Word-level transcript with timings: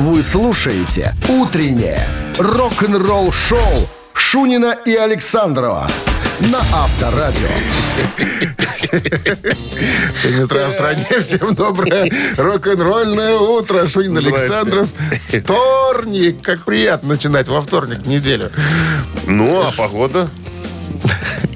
Вы 0.00 0.22
слушаете 0.22 1.14
«Утреннее 1.28 2.08
рок-н-ролл-шоу» 2.38 3.86
Шунина 4.14 4.74
и 4.86 4.94
Александрова 4.96 5.86
на 6.40 6.60
Авторадио. 6.72 7.50
7 10.22 10.42
утра 10.42 10.68
в 10.68 10.72
стране. 10.72 11.06
Всем 11.22 11.54
доброе 11.54 12.10
рок-н-ролльное 12.38 13.34
утро. 13.34 13.86
Шунин 13.86 14.16
Александров. 14.16 14.88
Вторник. 15.28 16.40
Как 16.40 16.64
приятно 16.64 17.10
начинать 17.10 17.48
во 17.48 17.60
вторник 17.60 18.06
неделю. 18.06 18.50
Ну, 19.26 19.60
а 19.60 19.70
погода? 19.70 20.30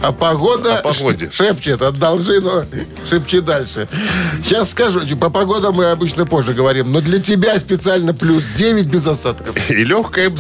А 0.05 0.13
погода 0.13 0.81
О 0.81 0.83
погоде. 0.83 1.31
шепчет, 1.33 1.81
одолжи, 1.81 2.39
но 2.43 2.67
шепчи 3.09 3.41
дальше. 3.41 3.89
Сейчас 4.45 4.73
скажу, 4.73 5.01
по 5.17 5.31
погода 5.31 5.73
мы 5.73 5.87
обычно 5.87 6.27
позже 6.27 6.53
говорим, 6.53 6.93
но 6.93 7.01
для 7.01 7.21
тебя 7.21 7.59
специально 7.59 8.13
плюс 8.13 8.45
9 8.55 8.85
без 8.85 9.07
осадков. 9.07 9.57
И 9.71 9.83
легкая. 9.83 10.31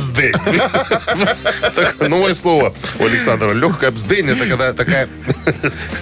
Так, 1.74 2.08
Новое 2.08 2.34
слово 2.34 2.74
у 2.98 3.06
Александра. 3.06 3.54
Легкая 3.54 3.90
бздень 3.90 4.28
это 4.28 4.46
когда 4.46 4.74
такая 4.74 5.08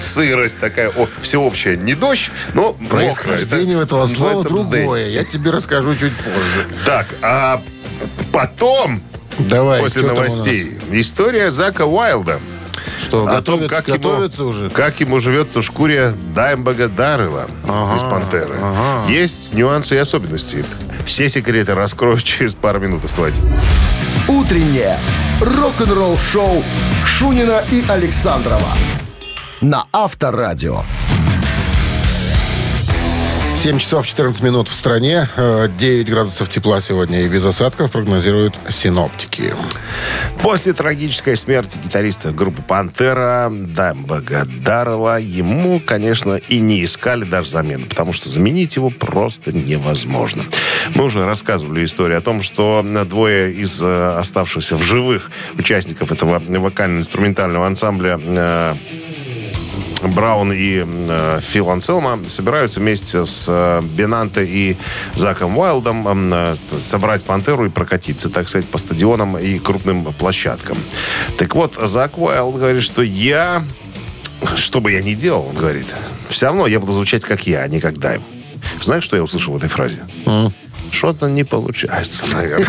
сырость, 0.00 0.58
такая 0.58 0.92
всеобщая. 1.20 1.76
Не 1.76 1.94
дождь, 1.94 2.32
но 2.54 2.72
Происхождение 2.72 3.80
этого 3.80 4.06
слова 4.06 4.42
другое. 4.42 5.08
Я 5.08 5.22
тебе 5.22 5.52
расскажу 5.52 5.94
чуть 5.94 6.16
позже. 6.16 6.66
Так, 6.84 7.06
а 7.22 7.62
потом, 8.32 9.00
Давай. 9.38 9.80
после 9.80 10.02
новостей, 10.02 10.80
история 10.90 11.52
Зака 11.52 11.86
Уайлда. 11.86 12.40
Что, 13.12 13.24
о 13.26 13.42
том, 13.42 13.60
готовят- 13.60 13.70
как 13.70 13.84
готовятся 13.84 14.40
ему, 14.40 14.50
уже? 14.50 14.70
как 14.70 14.98
ему 15.00 15.20
живется 15.20 15.60
в 15.60 15.64
шкуре 15.66 16.14
Даймбага 16.34 16.88
Даррелла 16.88 17.46
Ага, 17.68 17.96
из 17.96 18.02
«Пантеры». 18.02 18.54
ага. 18.56 19.06
Есть 19.12 19.52
нюансы 19.52 19.96
и 19.96 19.98
особенности. 19.98 20.64
Все 21.04 21.28
секреты 21.28 21.74
раскрою 21.74 22.16
через 22.18 22.54
пару 22.54 22.80
минут. 22.80 23.04
Оставайтесь. 23.04 23.42
«Утреннее 24.28 24.98
рок-н-ролл-шоу» 25.42 26.64
Шунина 27.04 27.62
и 27.70 27.84
Александрова 27.86 28.68
на 29.60 29.84
Авторадио. 29.92 30.84
7 33.62 33.78
часов 33.78 34.04
14 34.04 34.42
минут 34.42 34.68
в 34.68 34.74
стране. 34.74 35.28
Э, 35.36 35.68
9 35.68 36.10
градусов 36.10 36.48
тепла 36.48 36.80
сегодня 36.80 37.20
и 37.24 37.28
без 37.28 37.46
осадков 37.46 37.92
прогнозируют 37.92 38.58
синоптики. 38.68 39.54
После 40.42 40.72
трагической 40.72 41.36
смерти 41.36 41.78
гитариста 41.78 42.32
группы 42.32 42.60
«Пантера» 42.60 43.48
Даймбага 43.52 44.46
Даррелла 44.46 45.20
ему, 45.20 45.78
конечно, 45.78 46.34
и 46.34 46.58
не 46.58 46.84
искали 46.84 47.22
даже 47.22 47.50
замены, 47.50 47.86
потому 47.86 48.12
что 48.12 48.28
заменить 48.30 48.74
его 48.74 48.90
просто 48.90 49.52
невозможно. 49.52 50.42
Мы 50.96 51.04
уже 51.04 51.24
рассказывали 51.24 51.84
историю 51.84 52.18
о 52.18 52.20
том, 52.20 52.42
что 52.42 52.84
двое 53.08 53.52
из 53.52 53.80
э, 53.80 54.16
оставшихся 54.18 54.76
в 54.76 54.82
живых 54.82 55.30
участников 55.56 56.10
этого 56.10 56.40
вокально-инструментального 56.40 57.68
ансамбля 57.68 58.18
э, 58.20 58.74
Браун 60.08 60.52
и 60.52 60.84
э, 60.86 61.40
Фил 61.40 61.70
Анселма 61.70 62.20
собираются 62.26 62.80
вместе 62.80 63.24
с 63.24 63.46
э, 63.48 63.82
Бенанте 63.82 64.44
и 64.44 64.76
Заком 65.14 65.56
Уайлдом 65.58 66.06
э, 66.32 66.54
собрать 66.56 67.24
«Пантеру» 67.24 67.66
и 67.66 67.68
прокатиться, 67.68 68.28
так 68.28 68.48
сказать, 68.48 68.68
по 68.68 68.78
стадионам 68.78 69.38
и 69.38 69.58
крупным 69.58 70.04
площадкам. 70.14 70.78
Так 71.38 71.54
вот, 71.54 71.74
Зак 71.74 72.18
Уайлд 72.18 72.56
говорит, 72.56 72.82
что 72.82 73.02
я... 73.02 73.64
Что 74.56 74.80
бы 74.80 74.90
я 74.90 75.00
ни 75.02 75.14
делал, 75.14 75.46
он 75.50 75.54
говорит, 75.54 75.86
все 76.28 76.46
равно 76.46 76.66
я 76.66 76.80
буду 76.80 76.92
звучать 76.92 77.24
как 77.24 77.46
я, 77.46 77.60
а 77.60 77.68
не 77.68 77.78
как 77.78 77.98
Дайм. 77.98 78.22
Знаешь, 78.80 79.04
что 79.04 79.16
я 79.16 79.22
услышал 79.22 79.54
в 79.54 79.56
этой 79.56 79.68
фразе? 79.68 80.04
Что-то 80.92 81.28
не 81.28 81.42
получается, 81.42 82.26
наверное. 82.30 82.66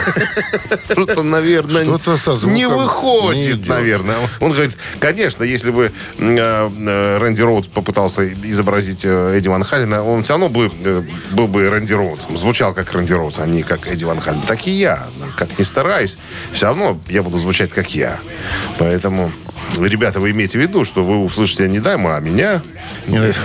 Что-то, 0.89 1.23
наверное, 1.23 1.83
не 1.83 2.67
выходит, 2.67 3.67
наверное. 3.67 4.15
Он 4.39 4.51
говорит, 4.51 4.77
конечно, 4.99 5.43
если 5.43 5.71
бы 5.71 5.91
э, 6.17 6.69
э, 6.77 7.17
Рэнди 7.17 7.41
Роудс 7.41 7.67
попытался 7.67 8.27
изобразить 8.33 9.03
э, 9.03 9.37
Эдди 9.37 9.49
Ван 9.49 9.63
Халлена, 9.63 10.03
он 10.03 10.23
все 10.23 10.33
равно 10.33 10.47
бы, 10.47 10.71
был 11.31 11.47
бы 11.47 11.69
Рэнди 11.69 11.93
Роудсом. 11.93 12.37
Звучал 12.37 12.73
как 12.73 12.93
Рэнди 12.93 13.11
Роудс, 13.13 13.39
а 13.39 13.45
не 13.45 13.61
как 13.61 13.87
Эдди 13.87 14.05
Ван 14.05 14.21
Халлен. 14.21 14.41
Так 14.47 14.67
и 14.67 14.71
я. 14.71 15.05
Как 15.37 15.59
не 15.59 15.65
стараюсь, 15.65 16.17
все 16.53 16.67
равно 16.67 16.97
я 17.09 17.23
буду 17.23 17.37
звучать 17.37 17.73
как 17.73 17.93
я. 17.93 18.19
Поэтому, 18.79 19.31
ребята, 19.79 20.19
вы 20.19 20.31
имейте 20.31 20.57
в 20.57 20.61
виду, 20.61 20.85
что 20.85 21.03
вы 21.03 21.23
услышите 21.23 21.67
не 21.67 21.79
Дайма, 21.79 22.15
а 22.17 22.19
меня. 22.19 22.61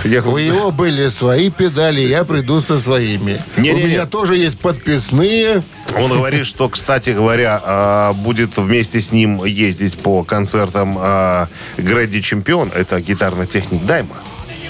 Я- 0.03 0.21
У 0.23 0.37
его 0.37 0.71
были 0.71 1.07
свои 1.09 1.49
педали, 1.49 2.01
я 2.01 2.23
приду 2.23 2.61
со 2.61 2.77
своими. 2.79 3.41
Не-не-не. 3.57 3.83
У 3.83 3.87
меня 3.87 4.05
тоже 4.05 4.37
есть 4.37 4.59
подписные. 4.59 5.63
Он 5.97 6.11
говорит, 6.11 6.45
что, 6.45 6.69
кстати 6.69 7.09
говоря, 7.11 7.59
а, 7.63 8.13
будет 8.13 8.57
вместе 8.57 8.99
с 9.01 9.11
ним 9.11 9.43
ездить 9.43 9.97
по 9.97 10.23
концертам 10.23 10.95
а, 10.99 11.47
Грэдди 11.77 12.21
Чемпион. 12.21 12.71
Это 12.73 13.01
гитарный 13.01 13.47
техник 13.47 13.83
Дайма. 13.85 14.15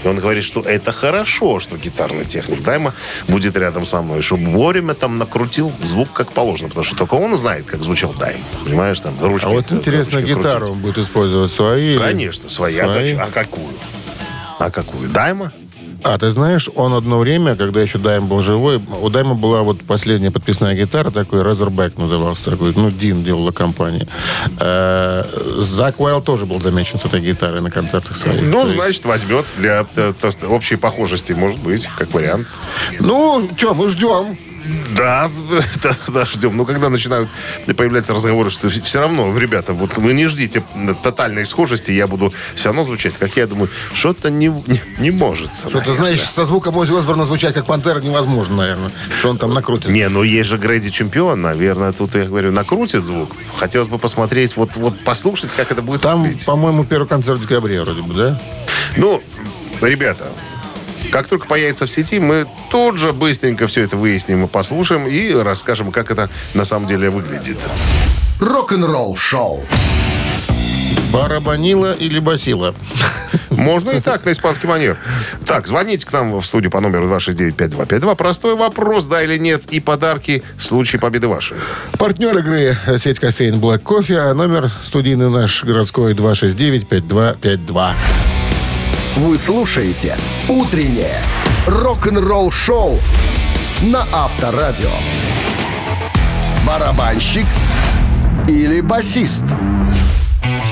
И 0.04 0.08
он 0.08 0.18
говорит, 0.18 0.44
что 0.44 0.62
это 0.62 0.92
хорошо, 0.92 1.60
что 1.60 1.78
гитарный 1.78 2.26
техник 2.26 2.64
Дайма 2.64 2.94
будет 3.28 3.56
рядом 3.58 3.86
со 3.86 4.02
мной, 4.02 4.22
чтобы 4.22 4.52
вовремя 4.52 4.94
там 4.94 5.18
накрутил 5.18 5.72
звук 5.82 6.12
как 6.14 6.32
положено, 6.32 6.70
потому 6.70 6.86
что 6.86 6.96
только 6.96 7.16
он 7.16 7.36
знает, 7.36 7.66
как 7.66 7.84
звучал 7.84 8.14
Дайм. 8.14 8.40
Понимаешь, 8.64 9.00
там 9.02 9.14
ручки. 9.20 9.46
А 9.46 9.50
вот 9.50 9.72
интересно, 9.72 10.20
ручки 10.20 10.30
гитару 10.30 10.50
крутить. 10.50 10.70
он 10.70 10.80
будет 10.80 10.98
использовать 10.98 11.52
свои? 11.52 11.98
Конечно, 11.98 12.50
своя. 12.50 12.88
Свои? 12.90 13.04
Зачем? 13.04 13.22
А 13.22 13.28
какую? 13.28 13.74
А 14.60 14.72
какую? 14.72 15.10
Дайма? 15.10 15.52
А 16.04 16.18
ты 16.18 16.32
знаешь, 16.32 16.70
он 16.76 16.94
одно 16.94 17.20
время, 17.20 17.56
когда 17.56 17.82
еще 17.82 17.98
Дайм 17.98 18.28
был 18.28 18.42
живой, 18.42 18.82
у 19.02 19.10
Дайма 19.10 19.36
была 19.36 19.64
вот 19.64 19.82
последняя 19.82 20.32
подписная 20.32 20.76
гитара, 20.76 21.12
такой 21.12 21.42
Razorback 21.42 22.00
назывался, 22.00 22.52
такой, 22.52 22.74
ну, 22.76 22.90
Дин 22.90 23.24
делала 23.24 23.52
компания. 23.52 24.08
Э, 24.60 25.26
Зак 25.58 26.00
Уайлд 26.00 26.24
тоже 26.24 26.46
был 26.46 26.62
замечен 26.62 26.98
с 26.98 27.06
этой 27.06 27.20
гитарой 27.20 27.62
на 27.62 27.70
концертах 27.70 28.16
своих. 28.18 28.42
Ну, 28.42 28.66
значит, 28.66 29.04
возьмет 29.06 29.46
для 29.58 29.86
э, 29.96 30.14
общей 30.48 30.78
похожести, 30.78 31.34
может 31.34 31.60
быть, 31.60 31.88
как 31.98 32.14
вариант. 32.14 32.48
Ну, 33.00 33.50
что, 33.58 33.74
мы 33.74 33.90
ждем. 33.90 34.38
Да, 34.96 35.30
да, 35.84 35.96
да, 36.08 36.25
ждем. 36.25 36.58
Но 36.58 36.66
когда 36.66 36.90
начинают 36.90 37.30
появляться 37.75 38.14
разговоры, 38.14 38.50
что 38.50 38.70
все 38.70 39.00
равно, 39.00 39.38
ребята, 39.38 39.74
вот 39.74 39.97
вы 39.97 40.14
не 40.14 40.28
ждите 40.28 40.64
тотальной 41.03 41.46
схожести, 41.46 41.92
я 41.92 42.08
буду 42.08 42.34
все 42.56 42.69
равно 42.69 42.84
звучать, 42.84 43.18
как 43.18 43.36
я 43.38 43.48
думаю, 43.48 43.69
что-то 43.94 44.30
не, 44.30 44.48
не, 44.48 44.81
не 44.98 45.12
может. 45.12 45.56
Что 45.56 45.81
ты 45.81 45.94
знаешь, 45.94 46.22
со 46.22 46.46
звуком 46.46 46.78
Оззи 46.78 46.98
Осборна 46.98 47.25
звучать 47.25 47.53
как 47.53 47.66
Пантера 47.66 48.00
невозможно, 48.00 48.58
наверное. 48.58 48.92
Что 49.19 49.30
он 49.30 49.38
там 49.38 49.53
накрутит. 49.53 49.90
Не, 49.90 50.09
ну 50.09 50.24
есть 50.24 50.50
же 50.50 50.58
Грэди 50.58 50.90
чемпион, 50.90 51.42
наверное, 51.42 51.92
тут, 51.92 52.16
я 52.16 52.25
говорю, 52.25 52.52
накрутит 52.52 53.03
звук. 53.03 53.36
Хотелось 53.58 53.88
бы 53.88 53.98
посмотреть, 53.98 54.56
вот, 54.58 54.75
вот 54.75 55.00
послушать, 55.03 55.52
как 55.52 55.72
это 55.72 55.81
будет 55.81 56.02
Там, 56.02 56.28
по-моему, 56.46 56.84
первый 56.84 57.08
концерт 57.08 57.40
в 57.40 57.42
декабре 57.44 57.81
вроде 57.81 58.02
бы, 58.02 58.14
да? 58.14 58.40
Ну, 58.98 59.22
ребята, 59.81 60.28
как 61.12 61.28
только 61.28 61.48
появится 61.48 61.86
в 61.86 61.92
сети, 61.92 62.20
мы 62.20 62.46
тут 62.72 62.98
же 62.98 63.14
быстренько 63.14 63.68
все 63.68 63.84
это 63.84 63.98
выясним 63.98 64.46
и 64.46 64.48
послушаем, 64.48 65.08
и 65.08 65.34
расскажем, 65.34 65.92
как 65.92 66.12
это 66.12 66.30
на 66.54 66.66
самом 66.66 66.88
деле 66.88 67.10
выглядит. 67.10 67.58
Рок-н-ролл-шоу. 68.40 69.66
Барабанила 71.12 71.94
или 71.94 72.20
басила? 72.20 72.76
Можно 73.50 73.92
и 73.92 74.00
так, 74.00 74.26
на 74.26 74.32
испанский 74.32 74.68
манер. 74.68 74.98
Так, 75.46 75.68
звоните 75.68 76.06
к 76.06 76.14
нам 76.14 76.40
в 76.40 76.46
студию 76.46 76.72
по 76.72 76.80
номеру 76.80 77.08
269-5252. 77.08 78.16
Простой 78.16 78.56
вопрос, 78.56 79.08
да 79.08 79.24
или 79.24 79.38
нет, 79.38 79.64
и 79.72 79.80
подарки 79.80 80.44
в 80.58 80.64
случае 80.64 81.00
победы 81.00 81.28
вашей. 81.28 81.58
Партнер 81.98 82.38
игры 82.38 82.78
сеть 82.98 83.20
кофеин 83.20 83.56
Black 83.56 83.80
Кофе, 83.80 84.20
а 84.20 84.34
номер 84.34 84.72
студийный 84.84 85.30
наш 85.30 85.64
городской 85.64 86.14
269-5252. 86.14 87.94
Вы 89.18 89.38
слушаете 89.38 90.18
«Утреннее 90.47 91.22
рок-н-ролл-шоу» 91.68 93.00
на 93.84 94.06
Авторадио. 94.14 94.90
Барабанщик 96.66 97.45
или 98.48 98.81
басист? 98.81 99.45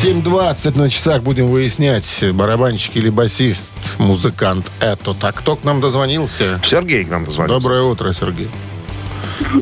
7.20 0.01 0.77
на 0.77 0.89
часах 0.89 1.23
будем 1.23 1.47
выяснять, 1.47 2.23
барабанщик 2.33 2.95
или 2.97 3.09
басист, 3.09 3.71
музыкант 3.97 4.71
это. 4.79 5.13
Так, 5.13 5.35
кто 5.35 5.55
к 5.55 5.63
нам 5.63 5.81
дозвонился? 5.81 6.59
Сергей 6.63 7.03
к 7.03 7.09
нам 7.09 7.25
дозвонился. 7.25 7.59
Доброе 7.59 7.81
утро, 7.83 8.13
Сергей. 8.13 8.49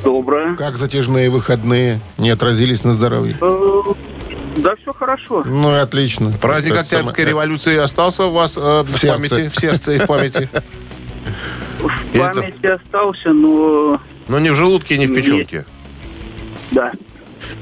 Доброе. 0.03 0.55
Как 0.55 0.77
затяжные 0.77 1.29
выходные 1.29 1.99
не 2.17 2.29
отразились 2.29 2.83
на 2.83 2.93
здоровье? 2.93 3.37
Э, 3.41 3.81
Да, 4.57 4.71
все 4.81 4.84
хорошо. 5.05 5.43
Ну 5.45 5.71
и 5.75 5.79
отлично. 5.79 6.31
Праздник 6.41 6.73
Это 6.73 6.81
Октябрьской 6.81 7.13
самое- 7.23 7.29
революции 7.29 7.77
остался 7.77 8.25
у 8.25 8.31
вас 8.31 8.57
э, 8.57 8.61
в, 8.83 8.97
сердце. 8.97 9.07
памяти, 9.17 9.49
в 9.49 9.55
сердце 9.59 9.91
и 9.93 9.99
в 9.99 10.07
памяти? 10.07 10.49
В 11.79 12.17
памяти 12.17 12.65
остался, 12.65 13.29
но 13.33 14.01
Но 14.27 14.39
не 14.39 14.49
в 14.49 14.55
желудке, 14.55 14.97
не 14.97 15.07
в 15.07 15.13
печенке. 15.13 15.65
да. 16.71 16.91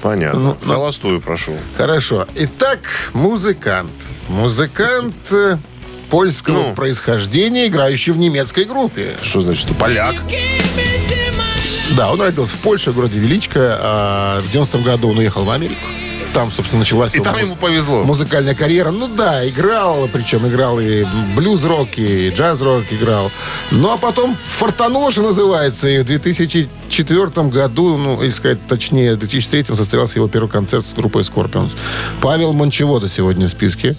Понятно. 0.01 0.39
Ну, 0.39 0.57
ну. 0.63 0.73
Холостую 0.73 1.19
прошу. 1.21 1.53
Хорошо. 1.77 2.25
Итак, 2.35 2.79
музыкант. 3.13 3.91
Музыкант 4.29 5.15
э, 5.31 5.57
польского 6.09 6.69
Ну. 6.69 6.75
происхождения, 6.75 7.67
играющий 7.67 8.13
в 8.13 8.17
немецкой 8.17 8.63
группе. 8.63 9.15
Что 9.21 9.41
значит? 9.41 9.67
Поляк? 9.77 10.15
Да, 11.97 12.11
он 12.11 12.21
родился 12.21 12.55
в 12.55 12.59
Польше, 12.59 12.91
в 12.91 12.95
городе 12.95 13.19
Величко. 13.19 13.77
А 13.81 14.41
в 14.41 14.49
90 14.49 14.77
году 14.79 15.09
он 15.11 15.17
уехал 15.17 15.43
в 15.43 15.49
Америку. 15.51 15.81
Там, 16.33 16.51
собственно, 16.51 16.79
началась 16.79 17.13
И 17.13 17.17
его 17.17 17.25
там 17.25 17.37
ему 17.37 17.55
повезло. 17.55 18.03
музыкальная 18.03 18.55
карьера. 18.55 18.89
Ну 18.91 19.07
да, 19.07 19.47
играл, 19.47 20.09
причем 20.11 20.47
играл 20.47 20.79
и 20.79 21.05
блюз-рок, 21.35 21.89
и 21.97 22.29
джаз-рок 22.29 22.85
играл. 22.91 23.31
Ну 23.69 23.91
а 23.91 23.97
потом 23.97 24.35
фартануло, 24.45 25.11
что 25.11 25.21
называется, 25.21 25.87
и 25.87 25.99
в 25.99 26.05
2004 26.05 27.27
году, 27.49 27.97
ну, 27.97 28.23
или 28.23 28.31
сказать 28.31 28.57
точнее, 28.67 29.13
в 29.13 29.19
2003 29.19 29.75
состоялся 29.75 30.17
его 30.17 30.27
первый 30.27 30.49
концерт 30.49 30.85
с 30.87 30.93
группой 30.93 31.21
Scorpions. 31.21 31.73
Павел 32.19 32.53
Мончевода 32.53 33.07
сегодня 33.09 33.47
в 33.47 33.51
списке. 33.51 33.95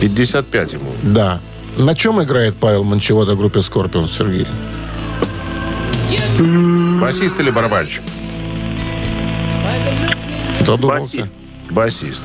55 0.00 0.72
ему. 0.72 0.90
Да. 1.02 1.40
На 1.76 1.94
чем 1.94 2.22
играет 2.22 2.56
Павел 2.56 2.84
Мончевода 2.84 3.34
в 3.34 3.38
группе 3.38 3.60
Scorpions, 3.60 4.08
Сергей? 4.16 4.46
Басист 7.00 7.38
или 7.40 7.50
барабанщик? 7.50 8.02
Задумался. 10.66 11.28
Басист. 11.70 12.22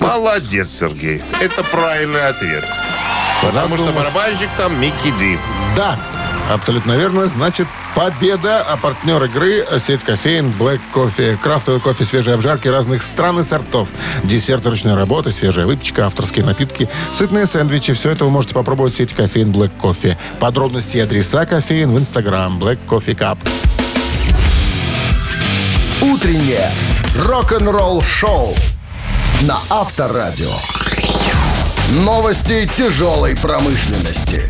Молодец, 0.00 0.70
Сергей. 0.70 1.22
Это 1.40 1.62
правильный 1.64 2.26
ответ. 2.26 2.64
Потому 3.42 3.76
что 3.76 3.92
барабанщик 3.92 4.48
там 4.56 4.80
Микки 4.80 5.10
Ди. 5.18 5.38
Да, 5.76 5.98
абсолютно 6.50 6.92
верно. 6.92 7.26
Значит, 7.26 7.66
победа, 7.94 8.60
а 8.62 8.76
партнер 8.76 9.22
игры– 9.24 9.66
сеть 9.80 10.02
кофеин 10.02 10.52
Black 10.58 10.80
Coffee. 10.94 11.36
Крафтовый 11.36 11.80
кофе 11.80 12.04
свежей 12.04 12.34
обжарки 12.34 12.68
разных 12.68 13.02
стран 13.02 13.40
и 13.40 13.44
сортов. 13.44 13.88
Десерты 14.22 14.70
ручной 14.70 14.94
работы, 14.94 15.32
свежая 15.32 15.66
выпечка, 15.66 16.06
авторские 16.06 16.44
напитки, 16.44 16.88
сытные 17.12 17.46
сэндвичи. 17.46 17.92
Все 17.94 18.10
это 18.10 18.24
вы 18.24 18.30
можете 18.30 18.54
попробовать 18.54 18.94
в 18.94 18.96
сети 18.96 19.14
кофеин 19.14 19.50
Black 19.50 19.72
Coffee. 19.80 20.16
Подробности 20.40 20.98
и 20.98 21.00
адреса 21.00 21.46
кофеин 21.46 21.90
в 21.90 21.98
Instagram 21.98 22.58
Black 22.58 22.78
Coffee 22.86 23.16
Cup. 23.16 23.38
Утреннее 26.00 26.70
рок-н-ролл-шоу 27.16 28.54
на 29.42 29.58
Авторадио. 29.70 30.52
Новости 31.90 32.68
тяжелой 32.76 33.36
промышленности. 33.36 34.48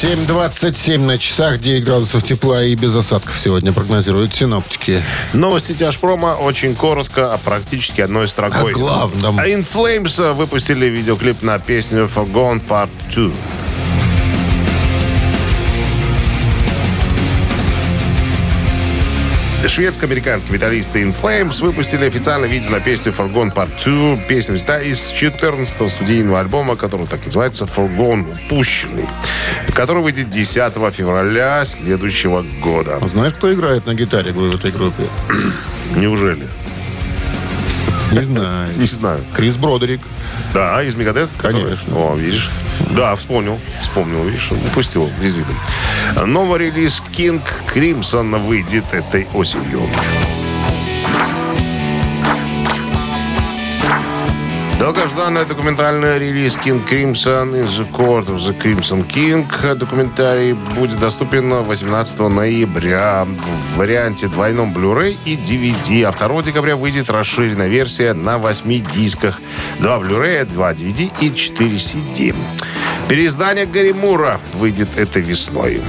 7.27 0.00 0.98
на 0.98 1.18
часах, 1.18 1.58
9 1.60 1.82
градусов 1.82 2.22
тепла 2.22 2.62
и 2.62 2.74
без 2.74 2.94
осадков 2.94 3.40
сегодня 3.40 3.72
прогнозируют 3.72 4.34
синоптики. 4.34 5.02
Новости 5.32 5.72
тяжпрома 5.72 6.36
очень 6.36 6.74
коротко, 6.76 7.32
а 7.34 7.38
практически 7.38 8.02
одной 8.02 8.28
строкой. 8.28 8.72
О 8.72 8.74
главном. 8.74 9.38
А 9.40 9.46
In 9.48 9.66
Flames 9.66 10.34
выпустили 10.34 10.86
видеоклип 10.86 11.42
на 11.42 11.58
песню 11.58 12.08
Forgone 12.14 12.64
Part 12.64 12.90
2. 13.12 13.32
Шведско-американские 19.68 20.54
металлисты 20.54 21.02
In 21.02 21.14
Flames 21.14 21.60
выпустили 21.60 22.06
официальное 22.06 22.48
видео 22.48 22.70
на 22.70 22.80
песню 22.80 23.12
Forgone 23.12 23.52
Part 23.54 23.68
2. 23.84 24.24
Песня 24.26 24.54
взята 24.54 24.80
из 24.80 25.12
14-го 25.12 25.88
студийного 25.88 26.40
альбома, 26.40 26.74
который 26.74 27.06
так 27.06 27.24
называется 27.24 27.64
Forgone 27.64 28.26
Упущенный, 28.46 29.06
который 29.74 30.02
выйдет 30.02 30.30
10 30.30 30.72
февраля 30.92 31.64
следующего 31.66 32.44
года. 32.62 32.98
А 33.00 33.08
знаешь, 33.08 33.34
кто 33.34 33.52
играет 33.52 33.86
на 33.86 33.94
гитаре 33.94 34.32
в 34.32 34.54
этой 34.54 34.72
группе? 34.72 35.04
Неужели? 35.94 36.48
Не 38.12 38.20
знаю. 38.20 38.70
Не 38.76 38.86
знаю. 38.86 39.24
Крис 39.36 39.56
Бродерик. 39.58 40.00
Да, 40.54 40.82
из 40.82 40.94
Мегадет? 40.94 41.28
Конечно. 41.36 41.94
О, 41.94 42.16
видишь? 42.16 42.50
Да, 42.90 43.14
вспомнил. 43.16 43.58
Вспомнил, 43.80 44.24
видишь? 44.24 44.50
Упустил 44.50 45.10
из 45.22 45.34
виду. 45.34 45.52
Новый 46.26 46.58
релиз 46.60 47.02
King 47.16 47.42
Crimson 47.74 48.38
выйдет 48.46 48.84
этой 48.92 49.26
осенью. 49.34 49.82
Долгожданный 54.78 55.44
документальный 55.44 56.20
релиз 56.20 56.56
King 56.56 56.80
Crimson 56.88 57.52
in 57.52 57.66
the 57.66 57.90
Court 57.90 58.26
of 58.28 58.36
the 58.36 58.56
Crimson 58.56 59.04
King. 59.04 59.44
Документарий 59.74 60.52
будет 60.52 61.00
доступен 61.00 61.52
18 61.52 62.20
ноября 62.20 63.26
в 63.26 63.76
варианте 63.76 64.28
двойном 64.28 64.72
Blu-ray 64.72 65.16
и 65.24 65.34
DVD. 65.34 66.04
А 66.04 66.12
2 66.12 66.42
декабря 66.42 66.76
выйдет 66.76 67.10
расширенная 67.10 67.66
версия 67.66 68.12
на 68.12 68.38
8 68.38 68.84
дисках. 68.92 69.40
2 69.80 69.98
Blu-ray, 69.98 70.44
2 70.44 70.72
DVD 70.74 71.10
и 71.20 71.34
4 71.34 71.70
CD. 71.76 72.34
Переиздание 73.08 73.66
Гарри 73.66 73.92
Мура 73.92 74.40
выйдет 74.54 74.96
этой 74.96 75.22
весной. 75.22 75.82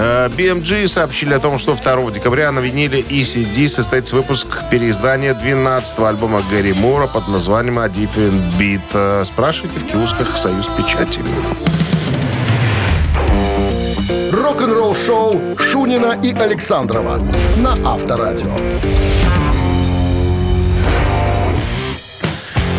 BMG 0.00 0.88
сообщили 0.88 1.34
о 1.34 1.40
том, 1.40 1.58
что 1.58 1.74
2 1.74 2.10
декабря 2.10 2.50
на 2.52 2.60
виниле 2.60 3.00
и 3.00 3.20
CD 3.20 3.68
состоится 3.68 4.16
выпуск 4.16 4.46
переиздания 4.70 5.34
12-го 5.34 6.06
альбома 6.06 6.42
Гэри 6.50 6.72
Мура 6.72 7.06
под 7.06 7.28
названием 7.28 7.78
«A 7.78 7.86
Different 7.86 8.40
Beat». 8.58 8.80
Э, 8.94 9.24
Спрашивайте 9.26 9.78
в 9.78 9.84
киосках 9.86 10.38
«Союз 10.38 10.68
Печати». 10.68 11.20
Рок-н-ролл-шоу 14.32 15.58
Шунина 15.58 16.18
и 16.22 16.32
Александрова 16.32 17.20
на 17.58 17.76
Авторадио. 17.84 18.56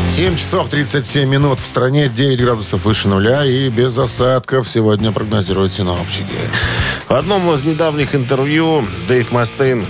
7 0.09 0.35
часов 0.35 0.67
37 0.69 1.29
минут. 1.29 1.59
В 1.59 1.65
стране 1.65 2.09
9 2.09 2.41
градусов 2.41 2.83
выше 2.83 3.07
нуля 3.07 3.45
и 3.45 3.69
без 3.69 3.97
осадков 3.97 4.67
сегодня 4.67 5.11
прогнозируют 5.11 5.71
синоптики. 5.73 6.49
В 7.11 7.15
одном 7.15 7.53
из 7.53 7.65
недавних 7.65 8.15
интервью 8.15 8.87
Дэйв 9.09 9.33
Мастейн 9.33 9.85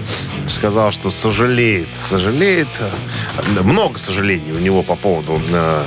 сказал, 0.47 0.91
что 0.91 1.11
сожалеет. 1.11 1.87
Сожалеет. 2.01 2.67
э, 2.79 3.61
Много 3.61 3.99
сожалений 3.99 4.51
у 4.51 4.57
него 4.57 4.81
по 4.81 4.95
поводу, 4.95 5.39
э, 5.51 5.83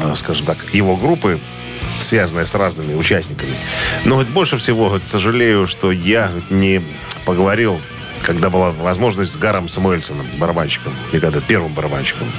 э, 0.00 0.14
скажем 0.16 0.44
так, 0.44 0.58
его 0.74 0.98
группы 0.98 1.40
связанная 1.98 2.44
с 2.44 2.54
разными 2.54 2.92
участниками. 2.92 3.54
Но 4.04 4.16
вот 4.16 4.26
больше 4.26 4.58
всего 4.58 4.90
вот, 4.90 5.06
сожалею, 5.06 5.66
что 5.66 5.90
я 5.90 6.30
не 6.50 6.82
поговорил, 7.24 7.80
когда 8.22 8.50
была 8.50 8.70
возможность 8.70 9.32
с 9.32 9.38
Гаром 9.38 9.66
Самуэльсоном, 9.66 10.26
барабанщиком, 10.36 10.92
Мегадет, 11.12 11.44
первым 11.44 11.72
барабанщиком. 11.72 12.30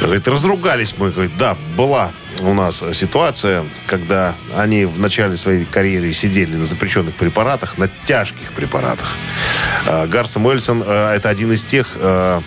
Говорит, 0.00 0.26
разругались 0.26 0.94
мы. 0.96 1.10
Говорит, 1.10 1.36
да, 1.36 1.54
была 1.76 2.12
у 2.42 2.52
нас 2.54 2.82
ситуация, 2.92 3.64
когда 3.86 4.34
они 4.56 4.84
в 4.84 4.98
начале 4.98 5.36
своей 5.36 5.64
карьеры 5.64 6.12
сидели 6.12 6.56
на 6.56 6.64
запрещенных 6.64 7.14
препаратах, 7.14 7.78
на 7.78 7.88
тяжких 8.04 8.52
препаратах. 8.52 9.08
А, 9.86 10.06
Гар 10.06 10.26
Самуэльсон 10.26 10.82
э, 10.84 11.14
это 11.14 11.28
один 11.28 11.52
из 11.52 11.64
тех, 11.64 11.88
э, 11.94 12.40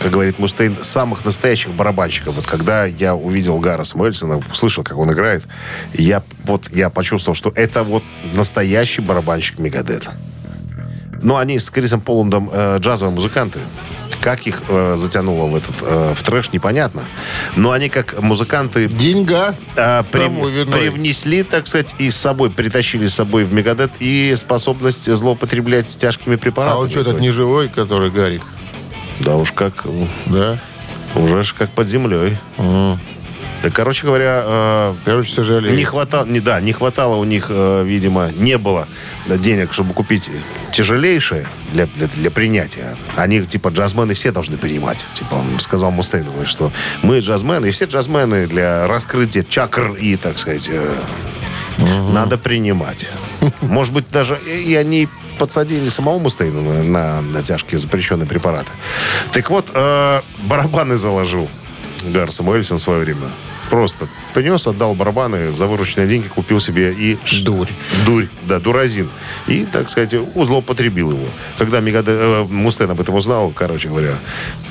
как 0.00 0.10
говорит 0.10 0.38
Мустейн, 0.38 0.76
самых 0.82 1.24
настоящих 1.24 1.72
барабанщиков. 1.72 2.34
Вот 2.34 2.46
когда 2.46 2.84
я 2.84 3.14
увидел 3.14 3.58
Гара 3.58 3.84
Самуэльсона, 3.84 4.40
услышал, 4.50 4.84
как 4.84 4.96
он 4.96 5.12
играет, 5.12 5.44
я 5.94 6.22
вот 6.44 6.70
я 6.70 6.90
почувствовал, 6.90 7.34
что 7.34 7.52
это 7.54 7.82
вот 7.82 8.02
настоящий 8.34 9.02
барабанщик 9.02 9.58
Мегадета. 9.58 10.14
Но 11.22 11.36
они 11.36 11.58
с 11.58 11.70
Крисом 11.70 12.00
Поландом 12.00 12.48
э, 12.52 12.78
джазовые 12.78 13.14
музыканты. 13.14 13.58
Как 14.20 14.46
их 14.46 14.62
э, 14.68 14.94
затянуло 14.96 15.46
в 15.46 15.54
этот 15.54 15.76
э, 15.80 16.12
в 16.14 16.22
трэш, 16.22 16.50
непонятно. 16.52 17.02
Но 17.56 17.70
они 17.70 17.88
как 17.88 18.20
музыканты 18.20 18.86
Деньга. 18.88 19.54
э, 19.76 20.02
при- 20.10 20.28
привнесли, 20.70 21.42
так 21.44 21.68
сказать, 21.68 21.94
и 21.98 22.10
с 22.10 22.16
собой, 22.16 22.50
притащили 22.50 23.06
с 23.06 23.14
собой 23.14 23.44
в 23.44 23.52
Мегадет 23.52 23.92
и 24.00 24.34
способность 24.36 25.10
злоупотреблять 25.12 25.86
тяжкими 25.96 26.36
препаратами. 26.36 26.78
А 26.78 26.82
он 26.82 26.90
что, 26.90 27.00
этот 27.00 27.20
не 27.20 27.30
живой, 27.30 27.68
который 27.68 28.10
Гарик? 28.10 28.42
Да 29.20 29.36
уж 29.36 29.52
как, 29.52 29.84
Да? 30.26 30.58
уже 31.14 31.42
ж 31.42 31.54
как 31.56 31.70
под 31.70 31.88
землей. 31.88 32.36
М. 32.58 32.98
Да, 33.62 33.70
короче 33.70 34.06
говоря, 34.06 34.42
э, 34.44 34.94
Короче, 35.04 35.32
сожалею. 35.34 35.76
не 35.76 35.84
хватало, 35.84 36.24
не, 36.26 36.38
да, 36.40 36.60
не 36.60 36.72
хватало 36.72 37.16
у 37.16 37.24
них, 37.24 37.46
э, 37.50 37.82
видимо, 37.84 38.30
не 38.36 38.56
было 38.56 38.86
денег, 39.26 39.72
чтобы 39.72 39.94
купить 39.94 40.30
тяжелейшее 40.72 41.46
для, 41.72 41.86
для, 41.86 42.06
для 42.06 42.30
принятия. 42.30 42.96
Они, 43.16 43.42
типа, 43.42 43.68
джазмены 43.70 44.14
все 44.14 44.30
должны 44.30 44.58
принимать. 44.58 45.04
Типа, 45.14 45.34
он 45.34 45.58
сказал 45.58 45.90
Мустейну, 45.90 46.30
говорит, 46.30 46.48
что 46.48 46.70
мы 47.02 47.18
джазмены, 47.18 47.66
и 47.66 47.70
все 47.72 47.86
джазмены 47.86 48.46
для 48.46 48.86
раскрытия 48.86 49.44
чакр 49.48 49.92
и, 49.94 50.16
так 50.16 50.38
сказать, 50.38 50.68
э, 50.72 50.96
надо 52.12 52.38
принимать. 52.38 53.08
Может 53.60 53.92
быть, 53.92 54.04
даже 54.10 54.38
и 54.46 54.70
и 54.70 54.74
они 54.76 55.08
подсадили 55.38 55.88
самого 55.88 56.18
Мустейна 56.18 56.60
на, 56.62 56.82
на- 56.82 57.20
на 57.22 57.42
тяжкие 57.42 57.78
запрещенные 57.78 58.26
препараты. 58.26 58.70
Так 59.32 59.50
вот, 59.50 59.66
э, 59.74 60.20
барабаны 60.44 60.96
заложил 60.96 61.48
Гар 62.04 62.30
Самуэльсон 62.32 62.78
в 62.78 62.80
свое 62.80 63.00
время. 63.00 63.26
Просто 63.70 64.08
принес, 64.34 64.66
отдал 64.66 64.94
барабаны, 64.94 65.52
за 65.56 65.66
вырученные 65.66 66.08
деньги 66.08 66.26
купил 66.28 66.58
себе 66.60 66.92
и... 66.92 67.18
Дурь. 67.42 67.68
Дурь, 68.06 68.26
да, 68.44 68.58
дуразин. 68.60 69.08
И, 69.46 69.64
так 69.64 69.90
сказать, 69.90 70.14
злоупотребил 70.34 71.10
его. 71.12 71.26
Когда 71.58 71.80
Мегаде, 71.80 72.12
э, 72.12 72.44
Мустейн 72.48 72.90
об 72.90 73.00
этом 73.00 73.14
узнал, 73.14 73.50
короче 73.54 73.88
говоря, 73.88 74.14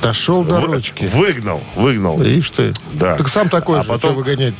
Дошел 0.02 0.42
до 0.44 0.58
вы- 0.60 0.74
ручки. 0.74 1.04
выгнал, 1.04 1.62
выгнал. 1.76 2.20
Ишь 2.22 2.50
ты. 2.50 2.72
Да. 2.92 3.16
Так 3.16 3.28
сам 3.28 3.48
такой 3.48 3.78
А 3.80 3.82
же. 3.82 3.88
потом- 3.88 4.14
выгонять 4.14 4.54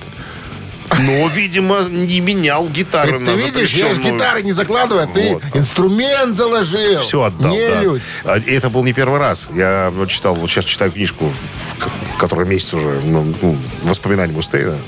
Но, 0.99 1.29
видимо, 1.29 1.83
не 1.89 2.21
менял 2.21 2.69
гитары 2.69 3.25
Ты 3.25 3.33
видишь, 3.35 3.73
я 3.75 3.93
же 3.93 4.01
гитары 4.01 4.43
не 4.43 4.53
закладываю, 4.53 5.05
а 5.05 5.07
ты 5.07 5.35
Вот. 5.35 5.43
инструмент 5.55 6.35
заложил. 6.35 6.99
Все 7.01 7.23
отдал, 7.25 7.51
Не 7.53 7.69
да. 7.69 8.01
А, 8.25 8.39
и 8.39 8.53
это 8.55 8.71
был 8.71 8.85
не 8.85 8.93
первый 8.93 9.19
раз. 9.21 9.49
Я 9.55 9.91
вот 9.95 10.09
читал, 10.09 10.35
вот 10.35 10.51
сейчас 10.51 10.65
читаю 10.65 10.91
книжку, 10.91 11.33
к- 11.79 12.19
которая 12.19 12.47
месяц 12.47 12.75
уже, 12.75 13.01
ну, 13.05 13.35
ну, 13.43 13.57
воспоминания 13.83 14.33
Мустейна. 14.33 14.79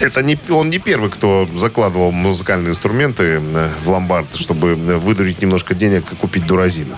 Это 0.00 0.22
не, 0.22 0.38
он 0.48 0.70
не 0.70 0.78
первый, 0.78 1.10
кто 1.10 1.46
закладывал 1.54 2.10
музыкальные 2.10 2.70
инструменты 2.70 3.22
э, 3.42 3.68
в 3.84 3.90
ломбард, 3.90 4.34
чтобы 4.34 4.70
э, 4.70 4.74
выдурить 4.96 5.42
немножко 5.42 5.74
денег 5.74 6.04
и 6.12 6.16
купить 6.16 6.46
дуразина. 6.46 6.96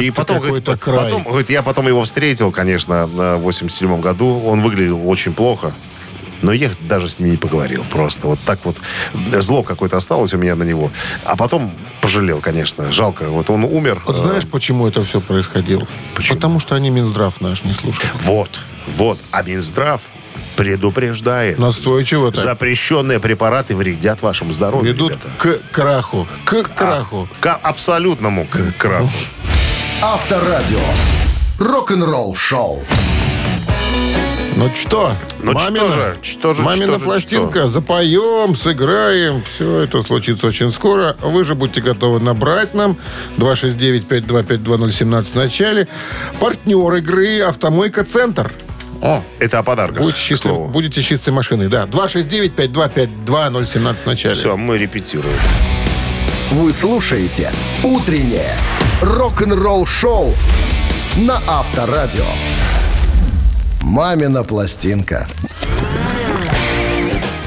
и 0.00 0.10
потом, 0.10 0.38
говорит, 0.38 0.64
какой-то 0.64 0.80
край. 0.80 1.04
потом, 1.06 1.24
говорит, 1.24 1.50
я 1.50 1.62
потом 1.62 1.88
его 1.88 2.04
встретил, 2.04 2.52
конечно, 2.52 3.06
в 3.06 3.38
87 3.38 4.00
году. 4.00 4.42
Он 4.46 4.62
выглядел 4.62 5.08
очень 5.08 5.32
плохо. 5.32 5.72
Но 6.42 6.52
я 6.52 6.70
даже 6.80 7.08
с 7.08 7.18
ним 7.18 7.32
не 7.32 7.36
поговорил 7.36 7.84
просто. 7.90 8.26
Вот 8.26 8.38
так 8.44 8.60
вот 8.64 8.76
зло 9.40 9.62
какое-то 9.62 9.96
осталось 9.96 10.32
у 10.34 10.38
меня 10.38 10.54
на 10.56 10.62
него. 10.64 10.90
А 11.24 11.36
потом 11.36 11.72
пожалел, 12.00 12.40
конечно. 12.40 12.90
Жалко. 12.92 13.28
Вот 13.28 13.50
он 13.50 13.64
умер. 13.64 14.02
Вот 14.06 14.16
Э, 14.16 14.18
знаешь, 14.20 14.46
почему 14.46 14.86
это 14.88 15.02
все 15.04 15.20
происходило? 15.20 15.86
Почему? 16.14 16.36
Потому 16.36 16.60
что 16.60 16.74
они 16.74 16.90
Минздрав 16.90 17.40
наш 17.40 17.64
не 17.64 17.72
слушают. 17.72 18.10
Вот, 18.24 18.60
вот. 18.86 19.18
А 19.30 19.42
Минздрав 19.42 20.02
предупреждает. 20.56 21.58
Настойчиво 21.58 22.30
так. 22.32 22.42
Запрещенные 22.42 23.18
препараты 23.20 23.74
вредят 23.76 24.22
вашему 24.22 24.52
здоровью, 24.52 24.92
Ведут 24.92 25.12
ребята. 25.12 25.28
к 25.38 25.72
краху. 25.72 26.26
К 26.44 26.62
краху. 26.62 27.28
К 27.40 27.54
абсолютному 27.62 28.46
к 28.46 28.58
краху. 28.76 29.10
Авторадио. 30.02 30.78
Рок-н-ролл 31.58 32.34
шоу. 32.34 32.82
Ну 34.60 34.70
что, 34.74 35.12
Ну 35.42 35.52
мамина, 35.52 35.86
что 35.86 35.92
же, 35.94 36.16
что 36.20 36.52
же, 36.52 36.60
мамина 36.62 36.86
что 36.86 36.98
же, 36.98 37.04
пластинка, 37.06 37.66
запоем, 37.66 38.54
сыграем. 38.54 39.42
Все 39.42 39.78
это 39.78 40.02
случится 40.02 40.48
очень 40.48 40.70
скоро. 40.70 41.16
Вы 41.22 41.44
же 41.44 41.54
будьте 41.54 41.80
готовы 41.80 42.20
набрать 42.20 42.74
нам 42.74 42.98
269-5252017 43.38 45.24
в 45.24 45.34
начале. 45.34 45.88
Партнер 46.40 46.92
игры 46.96 47.40
«Автомойка 47.40 48.04
Центр». 48.04 48.52
О, 49.00 49.22
Это 49.38 49.60
о 49.60 49.62
подарках. 49.62 50.02
будете, 50.02 50.36
слову. 50.36 50.68
будете 50.68 51.02
чистой 51.02 51.30
машиной, 51.30 51.68
да. 51.68 51.84
269-5252017 51.86 53.94
в 53.94 54.06
начале. 54.06 54.34
Все, 54.34 54.58
мы 54.58 54.76
репетируем. 54.76 55.38
Вы 56.50 56.74
слушаете 56.74 57.50
«Утреннее 57.82 58.54
рок-н-ролл-шоу» 59.00 60.34
на 61.16 61.40
Авторадио. 61.48 62.26
«Мамина 63.90 64.44
пластинка». 64.44 65.26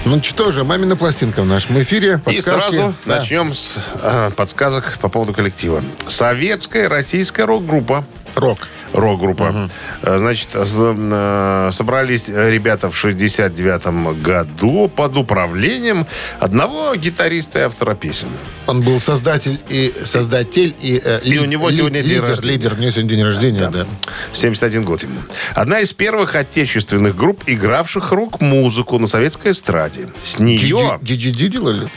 Ну 0.03 0.21
что 0.21 0.51
же, 0.51 0.65
мамина 0.65 0.97
пластинка 0.97 1.41
в 1.41 1.45
нашем 1.45 1.81
эфире. 1.81 2.15
И 2.15 2.35
Подсказки. 2.35 2.41
сразу 2.75 2.93
Да. 3.05 3.19
начнем 3.19 3.53
с 3.53 3.77
э, 4.01 4.29
подсказок 4.35 4.97
по 4.99 5.07
поводу 5.07 5.33
коллектива. 5.33 5.81
Советская 6.05 6.89
российская 6.89 7.45
рок-группа. 7.45 8.03
Рок. 8.35 8.67
Рок-группа. 8.93 9.69
Э, 10.01 10.19
Значит, 10.19 10.49
э, 10.53 11.69
собрались 11.71 12.29
ребята 12.29 12.89
в 12.89 12.95
69 12.97 14.21
году 14.21 14.87
под 14.95 15.17
управлением 15.17 16.05
одного 16.39 16.95
гитариста 16.95 17.59
и 17.59 17.61
автора 17.63 17.95
песен. 17.95 18.27
Он 18.67 18.81
был 18.81 18.99
создатель 18.99 19.59
и 19.69 19.93
создатель 20.05 20.73
и, 20.81 21.01
э, 21.03 21.19
И 21.23 21.37
у 21.39 21.45
него 21.45 21.71
сегодня 21.71 22.01
день 22.01 22.11
лидер, 22.11 22.27
рождения. 22.29 22.53
лидер, 22.53 22.73
у 22.73 22.77
него 22.77 22.91
сегодня 22.91 23.09
день 23.09 23.23
рождения, 23.25 23.69
да. 23.69 23.85
71 24.31 24.83
год 24.83 25.03
ему. 25.03 25.19
Одна 25.55 25.79
из 25.79 25.91
первых 25.93 26.35
отечественных 26.35 27.15
групп, 27.15 27.43
игравших 27.47 28.11
рок-музыку 28.11 28.99
на 28.99 29.07
советской 29.07 29.51
эстраде. 29.51 30.07
С 30.21 30.39
нее... 30.39 30.99
GGG 31.01 31.47
делали? 31.49 31.87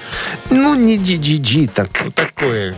Ну, 0.51 0.75
не 0.75 0.99
GGG, 0.99 1.69
так... 1.73 1.89
Такое. 2.15 2.75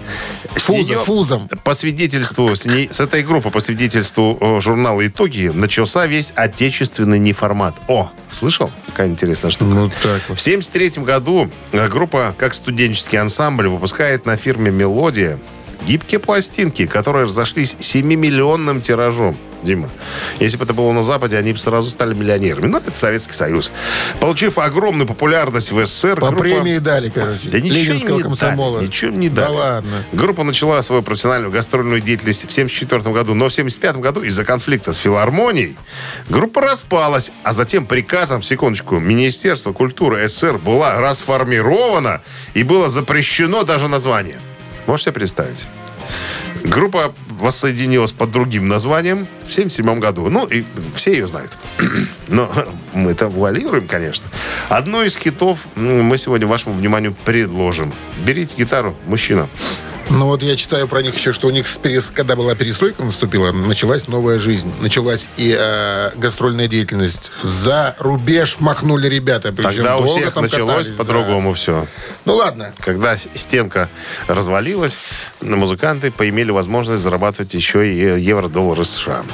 С 0.57 0.63
Фузом, 0.63 0.87
неё, 0.87 1.05
фузом. 1.05 1.49
По 1.65 1.75
свидетельству, 1.75 2.55
с, 2.55 2.65
ней- 2.67 2.89
с 2.93 3.01
этой 3.01 3.23
группы, 3.23 3.51
по 3.51 3.61
свидетельству 3.61 4.08
э, 4.17 4.61
журнала 4.61 5.07
«Итоги», 5.07 5.51
начался 5.55 6.07
весь 6.07 6.33
отечественный 6.35 7.19
неформат. 7.19 7.75
О, 7.89 8.11
слышал? 8.31 8.71
Какая 8.87 9.09
интересная 9.09 9.51
штука. 9.51 9.71
Ну, 9.71 9.89
так 9.89 10.23
В 10.23 10.29
вот. 10.31 10.41
1973 10.41 11.03
году 11.05 11.51
э, 11.73 11.89
группа, 11.89 12.35
как 12.39 12.55
студенческий 12.55 13.19
ансамбль, 13.19 13.69
выпускает 13.69 14.27
на 14.27 14.37
фирме 14.37 14.71
«Мелодия» 14.71 15.39
гибкие 15.87 16.19
пластинки, 16.19 16.87
которые 16.87 17.25
разошлись 17.25 17.77
7-миллионным 17.79 18.81
тиражом. 18.81 19.37
Дима, 19.63 19.89
если 20.39 20.57
бы 20.57 20.65
это 20.65 20.73
было 20.75 20.93
на 20.93 21.03
Западе, 21.03 21.37
они 21.37 21.53
бы 21.53 21.59
сразу 21.59 21.91
стали 21.91 22.15
миллионерами. 22.15 22.67
Но 22.67 22.79
это 22.79 22.97
Советский 22.97 23.33
Союз. 23.33 23.71
Получив 24.21 24.57
огромную 24.59 25.07
популярность 25.07 25.73
в 25.73 25.85
СССР, 25.85 26.17
По 26.21 26.29
группа- 26.29 26.43
премии 26.43 26.79
дали, 26.79 27.09
короче. 27.09 27.49
да 27.49 27.61
ничего 27.61 28.17
не 28.17 28.23
комсомола. 28.23 28.77
дали, 28.79 28.87
ничего 28.87 29.11
не 29.11 29.29
Да 29.29 29.43
дали. 29.47 29.55
ладно. 29.57 30.05
Группа 30.13 30.45
начала 30.45 30.81
свою 30.83 31.03
профессиональную 31.03 31.51
гастрольную 31.51 32.01
деятельность 32.01 32.43
в 32.43 32.45
1974 32.45 33.13
году, 33.13 33.35
но 33.35 33.49
в 33.49 33.53
1975 33.53 33.97
году 34.01 34.23
из-за 34.23 34.45
конфликта 34.45 34.93
с 34.93 34.99
филармонией 34.99 35.77
группа 36.29 36.61
распалась, 36.61 37.33
а 37.43 37.53
затем 37.53 37.85
приказом, 37.87 38.43
секундочку, 38.43 38.99
Министерства 38.99 39.73
культуры 39.73 40.29
СССР 40.29 40.59
была 40.59 41.01
расформирована 41.01 42.21
и 42.55 42.63
было 42.63 42.89
запрещено 42.91 43.65
даже 43.65 43.89
название. 43.89 44.39
Можете 44.87 45.11
себе 45.11 45.15
представить? 45.15 45.67
Группа 46.65 47.15
воссоединилась 47.29 48.13
под 48.13 48.33
другим 48.33 48.69
названием 48.69 49.27
в 49.47 49.51
1977 49.53 50.01
году. 50.01 50.29
Ну, 50.29 50.47
и 50.47 50.65
все 50.95 51.13
ее 51.13 51.27
знают. 51.27 51.53
Но 52.29 52.51
мы 52.93 53.13
это 53.13 53.29
вуалируем, 53.29 53.87
конечно. 53.87 54.27
Одно 54.69 55.03
из 55.03 55.17
хитов 55.17 55.61
мы 55.75 56.19
сегодня 56.19 56.47
вашему 56.47 56.75
вниманию 56.75 57.15
предложим. 57.25 57.93
Берите 58.25 58.57
гитару, 58.57 58.95
мужчина. 59.07 59.49
Ну 60.11 60.25
вот 60.27 60.43
я 60.43 60.57
читаю 60.57 60.89
про 60.89 61.03
них 61.03 61.17
еще, 61.17 61.33
что 61.35 61.49
у 61.49 61.51
них, 61.51 61.67
перес- 61.83 62.11
когда 62.13 62.35
была 62.35 62.55
перестройка 62.55 63.05
наступила, 63.05 63.53
началась 63.53 64.09
новая 64.09 64.39
жизнь. 64.39 64.73
Началась 64.81 65.27
и 65.37 65.55
э, 65.59 66.13
гастрольная 66.17 66.67
деятельность. 66.67 67.31
За 67.43 67.95
рубеж 67.99 68.57
махнули 68.59 69.07
ребята. 69.09 69.53
Причем 69.53 69.75
Тогда 69.75 69.99
у 69.99 70.07
всех 70.07 70.35
началось 70.37 70.69
катались, 70.69 70.89
да. 70.89 70.95
по-другому 70.95 71.53
все. 71.53 71.87
Ну 72.25 72.35
ладно. 72.37 72.73
Когда 72.81 73.17
стенка 73.19 73.91
развалилась, 74.29 74.99
музыканты 75.43 76.11
поимели 76.11 76.51
возможность 76.53 77.03
зарабатывать 77.03 77.53
еще 77.53 77.87
и 77.87 78.21
евро-доллары 78.21 78.85
США. 78.85 79.25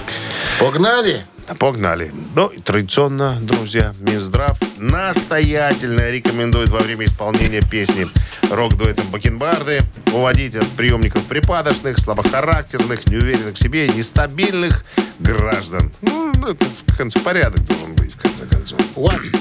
Погнали. 0.59 1.25
Погнали. 1.59 2.11
Ну, 2.35 2.47
и 2.49 2.61
традиционно, 2.61 3.39
друзья, 3.41 3.93
Минздрав 4.01 4.59
настоятельно 4.79 6.11
рекомендует 6.11 6.69
во 6.71 6.79
время 6.79 7.05
исполнения 7.07 7.61
песни 7.61 8.07
рок-дуэтом 8.51 9.07
Бакенбарды 9.09 9.81
уводить 10.13 10.57
от 10.57 10.67
приемников 10.69 11.25
припадочных, 11.25 11.99
слабохарактерных, 11.99 13.07
неуверенных 13.09 13.55
в 13.57 13.59
себе, 13.59 13.89
нестабильных 13.89 14.85
граждан. 15.19 15.93
Ну, 16.01 16.33
ну, 16.37 16.49
это 16.49 16.65
в 16.87 16.97
конце 16.97 17.21
порядок 17.21 17.63
должен 17.65 17.95
быть, 17.95 18.15
в 18.15 18.21
конце 18.21 18.47
концов. 18.47 18.79
One, 18.97 19.37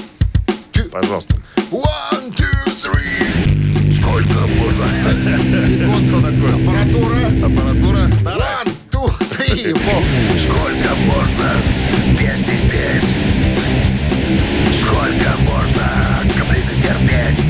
two, 0.72 0.88
Пожалуйста. 0.90 1.36
one, 1.70 2.34
two, 2.34 2.50
three. 2.82 3.92
Сколько 3.92 4.46
можно? 4.46 4.84
Что 6.08 6.20
такое? 6.20 6.54
Аппаратура. 6.54 7.46
Аппаратура 7.46 8.10
старая. 8.14 8.64
One, 8.64 8.72
two, 8.90 9.10
three. 9.20 9.74
Сколько 10.38 10.94
можно 10.94 11.73
песни 12.34 12.68
петь? 12.68 13.14
Сколько 14.72 15.36
можно 15.42 16.20
капризы 16.36 16.72
терпеть? 16.74 17.40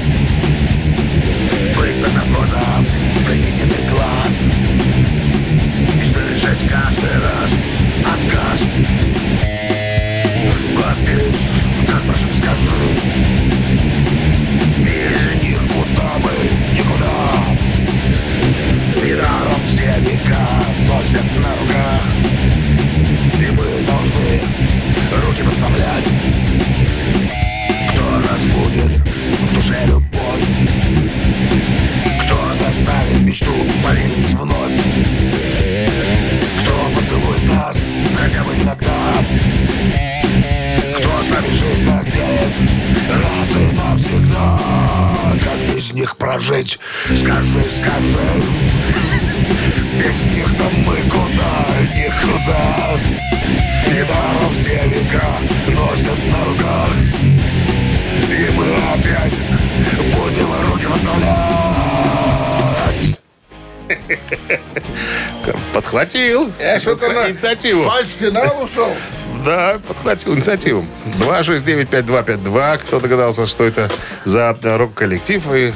Быть 1.78 2.02
под 2.02 2.14
наркозом 2.14 2.86
пленительных 3.24 3.90
глаз 3.90 4.46
И 5.94 6.04
слышать 6.04 6.68
каждый 6.68 7.18
раз 7.18 7.50
отказ 8.02 8.60
Попись, 10.76 11.50
как 11.88 12.02
прошу, 12.02 12.28
скажи 12.34 12.84
Без 14.80 15.42
них 15.42 15.60
куда 15.68 16.18
бы 16.18 16.30
никуда 16.74 17.46
Недаром 19.02 19.66
все 19.66 19.94
века 20.00 20.46
носят 20.86 21.24
на 21.42 21.56
руках 21.56 21.83
мечту 33.34 33.52
поверить 33.82 34.32
вновь 34.34 34.72
Кто 36.60 37.00
поцелует 37.00 37.42
нас 37.48 37.84
хотя 38.16 38.44
бы 38.44 38.54
иногда 38.54 38.94
Кто 40.98 41.20
с 41.20 41.28
нами 41.30 41.48
жизнь 41.48 41.90
разделит 41.90 42.54
раз 43.10 43.50
и 43.56 43.74
навсегда 43.74 44.60
Как 45.42 45.74
без 45.74 45.92
них 45.92 46.16
прожить? 46.16 46.78
Скажи, 47.06 47.64
скажи 47.68 48.42
без 49.98 50.24
них-то 50.32 50.70
мы 50.86 50.96
куда, 51.10 51.66
никуда 51.92 53.00
Недаром 53.88 54.54
все 54.54 54.80
века 54.86 55.26
носят 55.68 56.18
на 56.30 56.44
руках 56.44 56.90
И 58.30 58.44
играть. 59.00 59.40
Будем 60.12 60.70
руки 60.70 60.86
подставлять. 60.86 62.33
Подхватил. 65.72 66.50
Э, 66.58 66.78
что-то 66.78 67.06
инициативу. 67.30 67.84
Фальш-финал 67.84 68.62
ушел. 68.62 68.88
Да, 69.44 69.80
подхватил 69.86 70.34
инициативу. 70.34 70.84
269-5252. 71.20 72.78
Кто 72.78 73.00
догадался, 73.00 73.46
что 73.46 73.64
это 73.64 73.90
за 74.24 74.56
рок-коллектив 74.62 75.42
и 75.54 75.72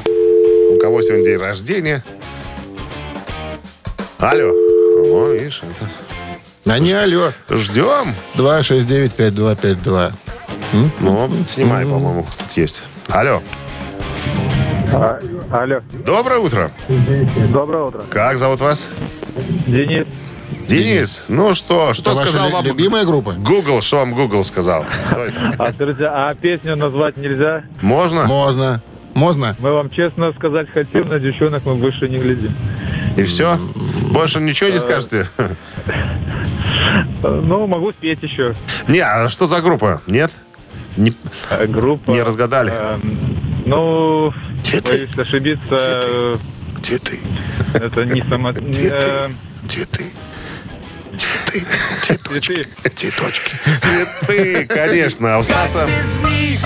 у 0.75 0.79
кого 0.79 1.03
сегодня 1.03 1.25
день 1.25 1.39
рождения? 1.39 2.05
Алло. 4.19 4.51
О, 4.51 5.33
видишь, 5.33 5.63
это... 5.63 5.91
А 6.73 6.79
не 6.79 6.93
алло. 6.93 7.33
Ждем. 7.49 8.15
269-5252. 8.35 10.13
Ну, 11.01 11.31
снимай, 11.49 11.85
по-моему, 11.85 12.27
тут 12.39 12.57
есть. 12.57 12.83
Алло. 13.09 13.43
А, 14.93 15.19
алло, 15.51 15.81
Доброе 16.05 16.39
утро. 16.41 16.71
доброе 17.53 17.85
утро. 17.85 18.03
Как 18.11 18.37
зовут 18.39 18.61
вас? 18.61 18.89
Денис, 19.67 20.07
Денис. 20.67 21.25
Ну 21.29 21.55
что, 21.55 21.93
что 21.95 22.13
Это 22.13 22.21
ваша 22.21 22.33
сказал 22.33 22.51
вам 22.51 22.65
любимая 22.65 23.05
группа? 23.05 23.33
Google? 23.33 23.83
Что 23.83 23.99
вам 23.99 24.15
Google 24.15 24.45
сказал? 24.45 24.85
А, 25.59 25.73
скажите, 25.73 26.07
а 26.07 26.35
песню 26.35 26.77
назвать 26.77 27.17
нельзя? 27.17 27.65
Можно? 27.83 28.25
Можно. 28.27 28.83
Можно? 29.15 29.57
Мы 29.59 29.73
вам 29.73 29.91
честно 29.91 30.33
сказать 30.33 30.69
хотим, 30.73 31.09
на 31.09 31.19
девчонок 31.19 31.65
мы 31.65 31.75
выше 31.75 32.09
не 32.09 32.19
глядим. 32.19 32.55
И 33.17 33.25
все? 33.25 33.57
Больше 34.13 34.41
ничего 34.41 34.71
не 34.71 34.79
скажете? 34.79 35.29
Э, 35.39 35.49
Ну, 37.43 37.67
могу 37.67 37.91
спеть 37.93 38.23
еще. 38.23 38.55
Не, 38.87 39.01
а 39.01 39.29
что 39.29 39.47
за 39.47 39.61
группа? 39.61 40.03
Нет? 40.07 40.33
Не- 40.97 41.15
Э, 41.51 41.67
Группа... 41.67 42.11
Не 42.13 42.23
разгадали? 42.23 42.73
Ну, 43.69 44.33
Где 44.63 44.81
ты? 44.81 44.93
боюсь 44.93 45.19
ошибиться, 45.19 46.39
Где 46.79 46.99
ты? 46.99 47.19
это 47.75 48.05
не 48.07 48.23
само... 48.29 48.53
Где 48.53 48.89
э, 48.91 49.29
ты? 49.29 49.67
Где 49.67 49.85
ты? 49.85 50.05
Где 51.13 51.27
ты? 51.53 51.63
Цветочки. 52.03 52.67
Цветочки. 52.97 53.51
Цветы, 53.77 54.65
конечно. 54.67 55.35
А 55.35 55.39
у 55.39 55.43
Стаса, 55.43 55.87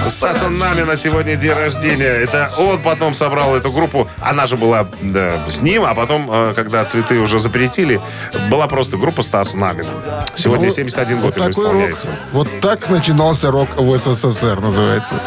у 0.06 0.11
Стаса 0.11 0.49
Намина 0.49 0.97
сегодня 0.97 1.35
день 1.35 1.52
рождения. 1.54 2.04
Это 2.06 2.52
он 2.56 2.80
потом 2.80 3.14
собрал 3.14 3.56
эту 3.56 3.73
группу. 3.73 4.09
Она 4.21 4.47
же 4.47 4.56
была 4.56 4.88
да, 5.00 5.44
с 5.50 5.61
ним, 5.61 5.85
а 5.85 5.94
потом, 5.94 6.28
э, 6.30 6.52
когда 6.54 6.85
цветы 6.85 7.18
уже 7.18 7.40
запретили, 7.40 8.00
была 8.49 8.68
просто 8.68 8.97
группа 8.97 9.23
Стаса 9.23 9.59
Намина. 9.59 9.90
Сегодня 10.37 10.66
Ну, 10.66 10.73
71 10.73 11.16
вот 11.21 11.25
год 11.25 11.37
ему 11.37 11.49
такой 11.50 11.64
рок. 11.64 11.73
исполняется. 11.75 12.09
Вот 12.32 12.61
так 12.61 12.88
начинался 12.90 13.50
рок 13.50 13.71
в 13.76 13.97
СССР, 13.99 14.61
называется. 14.61 15.21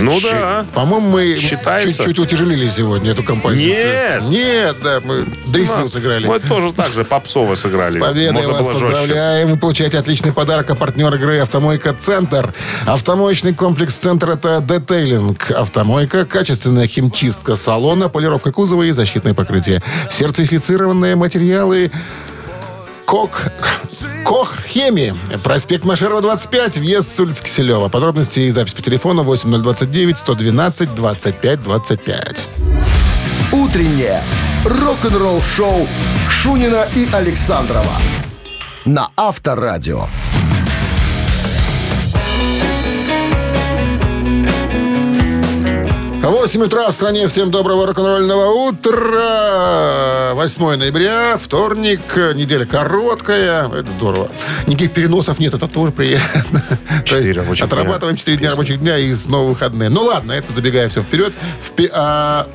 Ну 0.00 0.20
да. 0.20 0.64
По-моему, 0.74 1.10
мы 1.10 1.36
Считается. 1.36 1.92
чуть-чуть 1.92 2.18
утяжелили 2.18 2.68
сегодня 2.68 3.10
эту 3.10 3.22
композицию. 3.22 4.22
Нет. 4.22 4.22
Нет, 4.22 4.76
да, 4.82 5.00
мы 5.02 5.24
Дреснил 5.46 5.90
сыграли. 5.90 6.26
Мы 6.26 6.38
тоже 6.38 6.72
так 6.72 6.90
же 6.90 7.04
попсово 7.04 7.54
сыграли. 7.54 7.98
С 7.98 8.00
победой 8.00 8.32
Можно 8.34 8.52
вас 8.52 8.62
было 8.62 8.74
жестче. 8.74 8.88
поздравляем. 8.88 9.48
Вы 9.50 9.56
получаете 9.58 9.98
отличный 9.98 10.32
подарок. 10.32 10.70
А 10.70 10.74
партнер 10.74 11.14
игры 11.14 11.38
«Автомойка 11.40 11.94
Центр». 11.94 12.54
Автомоечный 12.86 13.54
комплекс 13.54 13.96
«Центр»— 13.96 14.30
это 14.32 14.60
детейлинг. 14.60 15.50
Автомойка, 15.50 16.24
качественная 16.24 16.86
химчистка 16.86 17.56
салона, 17.56 18.08
полировка 18.08 18.52
кузова 18.52 18.84
и 18.84 18.92
защитное 18.92 19.34
покрытие. 19.34 19.82
Сертифицированные 20.10 21.16
материалы 21.16 21.90
Кок, 23.10 24.62
Хеми. 24.68 25.14
Проспект 25.42 25.84
Машерова, 25.84 26.20
25. 26.20 26.78
Въезд 26.78 27.10
с 27.10 27.18
улицы 27.18 27.42
Киселева. 27.42 27.88
Подробности 27.88 28.38
и 28.38 28.50
запись 28.50 28.72
по 28.72 28.82
телефону 28.82 29.24
8029 29.24 30.16
112 30.16 30.94
25 30.94 31.62
25. 31.62 32.48
Утреннее 33.50 34.22
рок-н-ролл-шоу 34.64 35.88
Шунина 36.28 36.86
и 36.94 37.08
Александрова 37.12 37.96
на 38.84 39.08
Авторадио. 39.16 40.04
8 46.22 46.62
утра 46.62 46.90
в 46.90 46.94
стране. 46.94 47.26
Всем 47.28 47.50
доброго 47.50 47.86
рок-н-ролльного 47.86 48.68
утра. 48.68 50.32
8 50.34 50.76
ноября, 50.76 51.38
вторник. 51.38 52.00
Неделя 52.34 52.66
короткая. 52.66 53.66
Это 53.68 53.90
здорово. 53.92 54.30
Никаких 54.66 54.92
переносов 54.92 55.38
нет, 55.38 55.54
это 55.54 55.66
тоже 55.66 55.92
приятно. 55.92 56.62
То 56.70 56.94
есть 56.94 57.06
Четыре 57.06 57.32
рабочих 57.40 57.68
дня. 57.68 57.78
Отрабатываем 57.80 58.16
4 58.16 58.36
дня 58.36 58.50
рабочих 58.50 58.80
дня 58.80 58.98
и 58.98 59.14
снова 59.14 59.48
выходные. 59.48 59.88
Ну 59.88 60.02
ладно, 60.02 60.32
это 60.32 60.52
забегая 60.52 60.88
все 60.90 61.02
вперед. 61.02 61.32
Впе- 61.60 61.90
а, 61.92 62.46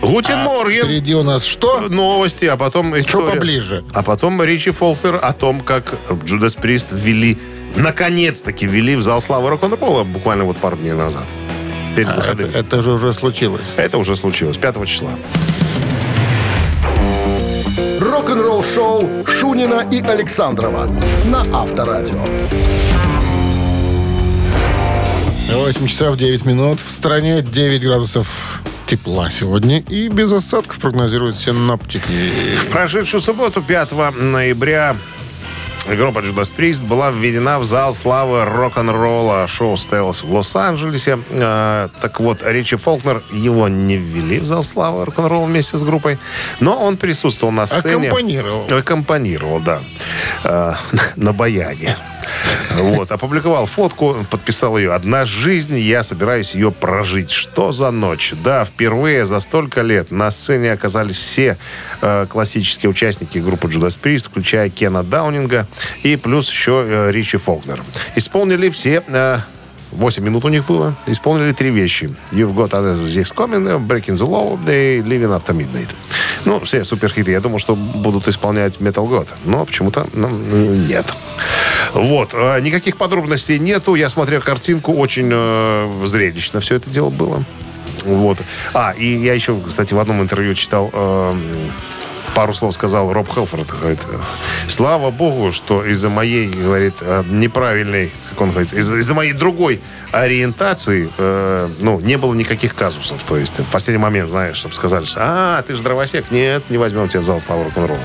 Гутен 0.00 0.38
а 0.38 0.44
Морген. 0.44 0.86
Впереди 0.86 1.14
у 1.14 1.22
нас 1.22 1.44
что? 1.44 1.80
Новости, 1.80 2.46
а 2.46 2.56
потом 2.56 2.98
история. 2.98 3.34
поближе? 3.34 3.84
А 3.92 4.02
потом 4.02 4.42
Ричи 4.42 4.70
Фолкнер 4.70 5.18
о 5.22 5.32
том, 5.34 5.60
как 5.60 5.94
Джудас 6.24 6.54
Прист 6.54 6.88
ввели, 6.92 7.38
наконец-таки 7.76 8.66
ввели 8.66 8.96
в 8.96 9.02
зал 9.02 9.20
славы 9.20 9.50
рок-н-ролла 9.50 10.04
буквально 10.04 10.44
вот 10.44 10.56
пару 10.56 10.78
дней 10.78 10.92
назад. 10.94 11.26
Перед 11.96 12.08
А, 12.08 12.12
Это, 12.12 12.20
выходными. 12.20 12.54
это 12.54 12.82
же 12.82 12.92
уже 12.92 13.12
случилось. 13.12 13.66
Это 13.76 13.98
уже 13.98 14.16
случилось, 14.16 14.56
5 14.56 14.86
числа. 14.86 15.10
Рок-н-ролл-шоу 18.00 19.24
Шунина 19.26 19.86
и 19.90 20.00
Александрова 20.02 20.88
на 21.26 21.40
Авторадио. 21.52 22.24
8 25.52 25.86
часов 25.86 26.16
9 26.16 26.44
минут. 26.46 26.80
В 26.80 26.90
стране 26.90 27.42
9 27.42 27.82
градусов 27.82 28.62
тепла 28.86 29.30
сегодня. 29.30 29.80
И 29.80 30.08
без 30.08 30.32
осадков 30.32 30.78
прогнозируют 30.78 31.36
синоптики. 31.36 32.30
В 32.56 32.66
прошедшую 32.68 33.20
субботу, 33.20 33.62
5 33.62 33.92
ноября, 34.12 34.96
группа 35.96 36.18
Judas 36.20 36.52
Priest 36.56 36.84
была 36.84 37.10
введена 37.10 37.58
в 37.58 37.64
зал 37.64 37.92
славы 37.92 38.44
рок-н-ролла. 38.44 39.46
Шоу 39.46 39.76
состоялось 39.76 40.22
в 40.22 40.32
Лос-Анджелесе. 40.32 41.18
Э, 41.30 41.88
так 42.00 42.20
вот, 42.20 42.42
Ричи 42.44 42.76
Фолкнер, 42.76 43.22
его 43.32 43.68
не 43.68 43.96
ввели 43.96 44.40
в 44.40 44.46
зал 44.46 44.62
славы 44.62 45.04
рок-н-ролла 45.04 45.46
вместе 45.46 45.78
с 45.78 45.82
группой, 45.82 46.18
но 46.60 46.76
он 46.80 46.96
присутствовал 46.96 47.52
на 47.52 47.66
сцене. 47.66 48.08
Аккомпанировал. 48.08 48.66
Аккомпанировал, 48.70 49.60
да. 49.60 49.80
Э, 50.44 50.74
на 51.16 51.32
баяне. 51.32 51.96
Вот, 52.74 53.10
опубликовал 53.10 53.66
фотку, 53.66 54.16
подписал 54.30 54.78
ее. 54.78 54.92
«Одна 54.92 55.24
жизнь, 55.24 55.78
я 55.78 56.02
собираюсь 56.02 56.54
ее 56.54 56.70
прожить». 56.70 57.30
Что 57.30 57.72
за 57.72 57.90
ночь? 57.90 58.32
Да, 58.42 58.64
впервые 58.64 59.26
за 59.26 59.40
столько 59.40 59.82
лет 59.82 60.10
на 60.10 60.30
сцене 60.30 60.72
оказались 60.72 61.16
все 61.16 61.58
э, 62.00 62.26
классические 62.28 62.90
участники 62.90 63.38
группы 63.38 63.68
Judas 63.68 63.98
Priest, 64.00 64.28
включая 64.30 64.70
Кена 64.70 65.02
Даунинга 65.02 65.66
и 66.02 66.16
плюс 66.16 66.50
еще 66.50 66.84
э, 66.86 67.10
Ричи 67.10 67.36
Фолкнер. 67.38 67.82
Исполнили 68.16 68.70
все... 68.70 69.02
э, 69.06 69.38
8 69.92 70.24
минут 70.24 70.44
у 70.44 70.48
них 70.48 70.66
было. 70.66 70.94
Исполнили 71.06 71.52
три 71.52 71.70
вещи. 71.70 72.14
You've 72.32 72.54
Got 72.54 72.70
This 72.70 73.34
Coming, 73.34 73.86
Breaking 73.86 74.14
the 74.14 74.26
Law 74.26 74.58
и 74.66 75.00
Living 75.00 75.36
After 75.36 75.54
Midnight. 75.56 75.90
Ну, 76.44 76.60
все 76.60 76.84
суперхиты. 76.84 77.30
Я 77.30 77.40
думал, 77.40 77.58
что 77.58 77.74
будут 77.76 78.28
исполнять 78.28 78.78
Metal 78.78 79.06
God. 79.06 79.28
Но 79.44 79.64
почему-то 79.64 80.06
ну, 80.12 80.28
нет. 80.28 81.06
Вот. 81.92 82.34
э, 82.34 82.60
Никаких 82.60 82.96
подробностей 82.96 83.58
нету. 83.58 83.94
Я 83.94 84.08
смотрел 84.08 84.40
картинку. 84.40 84.92
Очень 84.92 85.30
э, 85.32 86.06
зрелищно 86.06 86.60
все 86.60 86.76
это 86.76 86.90
дело 86.90 87.10
было. 87.10 87.44
Вот. 88.04 88.38
А, 88.72 88.92
и 88.92 89.04
я 89.04 89.34
еще, 89.34 89.58
кстати, 89.66 89.94
в 89.94 89.98
одном 89.98 90.22
интервью 90.22 90.54
читал... 90.54 90.90
э, 90.92 91.34
пару 92.34 92.54
слов 92.54 92.74
сказал 92.74 93.12
Роб 93.12 93.28
Хелфорд. 93.32 93.66
Говорит, 93.80 94.00
слава 94.68 95.10
богу, 95.10 95.52
что 95.52 95.84
из-за 95.84 96.08
моей, 96.08 96.48
говорит, 96.48 96.94
э, 97.00 97.24
неправильной, 97.28 98.12
как 98.30 98.40
он 98.40 98.50
говорит, 98.50 98.72
из- 98.72 98.90
из-за 98.90 99.14
моей 99.14 99.32
другой 99.32 99.80
ориентации, 100.12 101.10
э, 101.18 101.68
ну, 101.80 102.00
не 102.00 102.16
было 102.16 102.34
никаких 102.34 102.74
казусов. 102.74 103.22
То 103.24 103.36
есть 103.36 103.58
в 103.58 103.70
последний 103.70 104.02
момент, 104.02 104.30
знаешь, 104.30 104.56
чтобы 104.56 104.74
сказали, 104.74 105.04
что, 105.04 105.20
а, 105.22 105.62
ты 105.62 105.74
же 105.74 105.82
дровосек. 105.82 106.30
Нет, 106.30 106.62
не 106.70 106.78
возьмем 106.78 107.08
тебя 107.08 107.20
в 107.20 107.24
зал 107.24 107.40
славы 107.40 107.64
рок-н-ролла. 107.64 108.00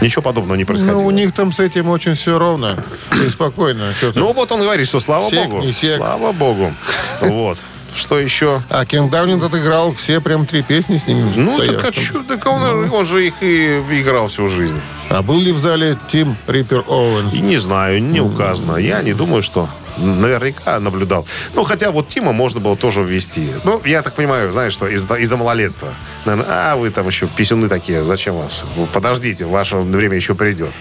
Ничего 0.00 0.22
подобного 0.22 0.56
не 0.56 0.64
происходило. 0.64 1.00
Ну, 1.00 1.06
у 1.06 1.10
них 1.10 1.32
там 1.34 1.52
с 1.52 1.60
этим 1.60 1.88
очень 1.88 2.14
все 2.14 2.38
ровно 2.38 2.82
и 3.24 3.28
спокойно. 3.28 3.92
Ну, 4.14 4.32
вот 4.32 4.50
он 4.52 4.60
говорит, 4.60 4.86
что 4.88 5.00
слава 5.00 5.28
богу. 5.30 5.62
Слава 5.72 6.32
богу. 6.32 6.72
Вот. 7.20 7.58
Что 7.94 8.18
еще? 8.18 8.62
А 8.68 8.84
Кен 8.84 9.08
Даунинг 9.08 9.44
отыграл 9.44 9.94
все 9.94 10.20
прям 10.20 10.46
три 10.46 10.62
песни 10.62 10.98
с 10.98 11.06
ними. 11.06 11.32
Ну, 11.36 11.58
так 11.58 11.84
а 11.84 11.92
чё, 11.92 12.22
так 12.26 12.44
он, 12.46 12.90
он 12.92 13.06
же 13.06 13.26
их 13.26 13.34
и 13.40 13.78
играл 13.92 14.28
всю 14.28 14.48
жизнь. 14.48 14.80
А 15.10 15.22
был 15.22 15.40
ли 15.40 15.52
в 15.52 15.58
зале 15.58 15.96
Тим 16.08 16.36
Риппер 16.46 16.84
Оуэнс? 16.88 17.34
И 17.34 17.40
не 17.40 17.58
знаю, 17.58 18.02
не 18.02 18.20
указано. 18.20 18.76
Я 18.76 19.02
не 19.02 19.14
думаю, 19.14 19.42
что 19.42 19.68
наверняка 19.96 20.78
наблюдал. 20.80 21.26
Ну, 21.54 21.64
хотя 21.64 21.90
вот 21.90 22.08
Тима 22.08 22.32
можно 22.32 22.60
было 22.60 22.76
тоже 22.76 23.02
ввести. 23.02 23.50
Ну, 23.64 23.80
я 23.84 24.02
так 24.02 24.14
понимаю, 24.14 24.52
знаешь, 24.52 24.72
что 24.72 24.86
из-за 24.88 25.14
из 25.14 25.32
малолетства. 25.32 25.94
Наверное, 26.24 26.46
а, 26.72 26.76
вы 26.76 26.90
там 26.90 27.06
еще 27.06 27.26
писюны 27.26 27.68
такие, 27.68 28.04
зачем 28.04 28.36
вас? 28.36 28.64
Подождите, 28.92 29.44
ваше 29.44 29.76
время 29.76 30.16
еще 30.16 30.34
придет. 30.34 30.72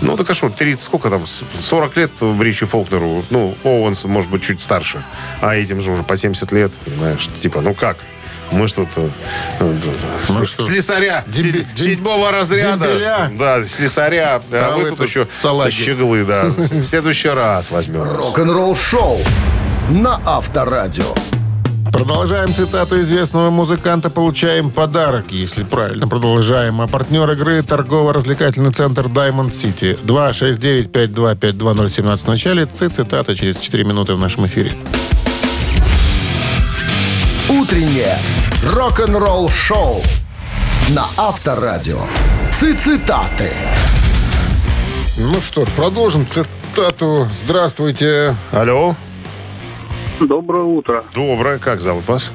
Ну, 0.00 0.16
так 0.16 0.28
а 0.30 0.34
что, 0.34 0.48
30, 0.48 0.82
сколько 0.82 1.10
там, 1.10 1.26
с- 1.26 1.44
40 1.60 1.96
лет 1.96 2.10
Ричи 2.20 2.64
Фолкнеру, 2.66 3.24
ну, 3.30 3.56
Оуэнс, 3.64 4.04
может 4.04 4.30
быть, 4.30 4.42
чуть 4.42 4.62
старше. 4.62 5.02
А 5.40 5.54
этим 5.56 5.80
же 5.80 5.90
уже 5.90 6.02
по 6.02 6.16
70 6.16 6.52
лет, 6.52 6.72
понимаешь, 6.84 7.28
типа, 7.34 7.60
ну 7.60 7.74
как? 7.74 7.98
Мы 8.52 8.68
что-то... 8.68 9.10
Мы 9.60 10.46
что, 10.46 10.62
слесаря 10.62 11.24
се- 11.32 11.66
седьмого 11.74 12.30
разряда. 12.32 12.86
дембеля? 12.86 13.30
Да, 13.38 13.62
слесаря. 13.64 14.40
А, 14.50 14.72
А 14.72 14.76
вы 14.76 14.88
тут 14.90 14.98
тут 14.98 15.08
еще 15.08 15.26
салаги. 15.36 15.70
щеглы, 15.70 16.24
да. 16.24 16.44
В 16.44 16.84
следующий 16.84 17.28
раз 17.28 17.70
возьмем. 17.70 18.02
Рок-н-ролл 18.04 18.74
шоу 18.74 19.18
на 19.90 20.18
Авторадио. 20.24 21.14
Продолжаем 21.92 22.54
цитату 22.54 23.00
известного 23.00 23.48
музыканта, 23.50 24.10
получаем 24.10 24.70
подарок, 24.70 25.26
если 25.30 25.64
правильно 25.64 26.06
продолжаем. 26.06 26.80
А 26.82 26.86
партнер 26.86 27.28
игры 27.32 27.62
торгово-развлекательный 27.62 28.72
центр 28.72 29.06
Diamond 29.06 29.50
City. 29.52 29.98
269-5252-017 30.04 32.16
в 32.18 32.28
начале. 32.28 32.66
Цитата 32.66 33.34
через 33.34 33.56
4 33.56 33.84
минуты 33.84 34.12
в 34.14 34.18
нашем 34.18 34.46
эфире. 34.46 34.72
Утреннее 37.68 38.16
рок-н-ролл 38.64 39.50
шоу 39.50 40.00
на 40.88 41.04
Авторадио. 41.18 42.00
Цитаты. 42.50 43.52
Ну 45.18 45.38
что 45.42 45.66
ж, 45.66 45.68
продолжим 45.76 46.26
цитату. 46.26 47.28
Здравствуйте. 47.30 48.34
Алло. 48.52 48.96
Доброе 50.18 50.64
утро. 50.64 51.04
Доброе. 51.14 51.58
Как 51.58 51.82
зовут 51.82 52.08
вас? 52.08 52.32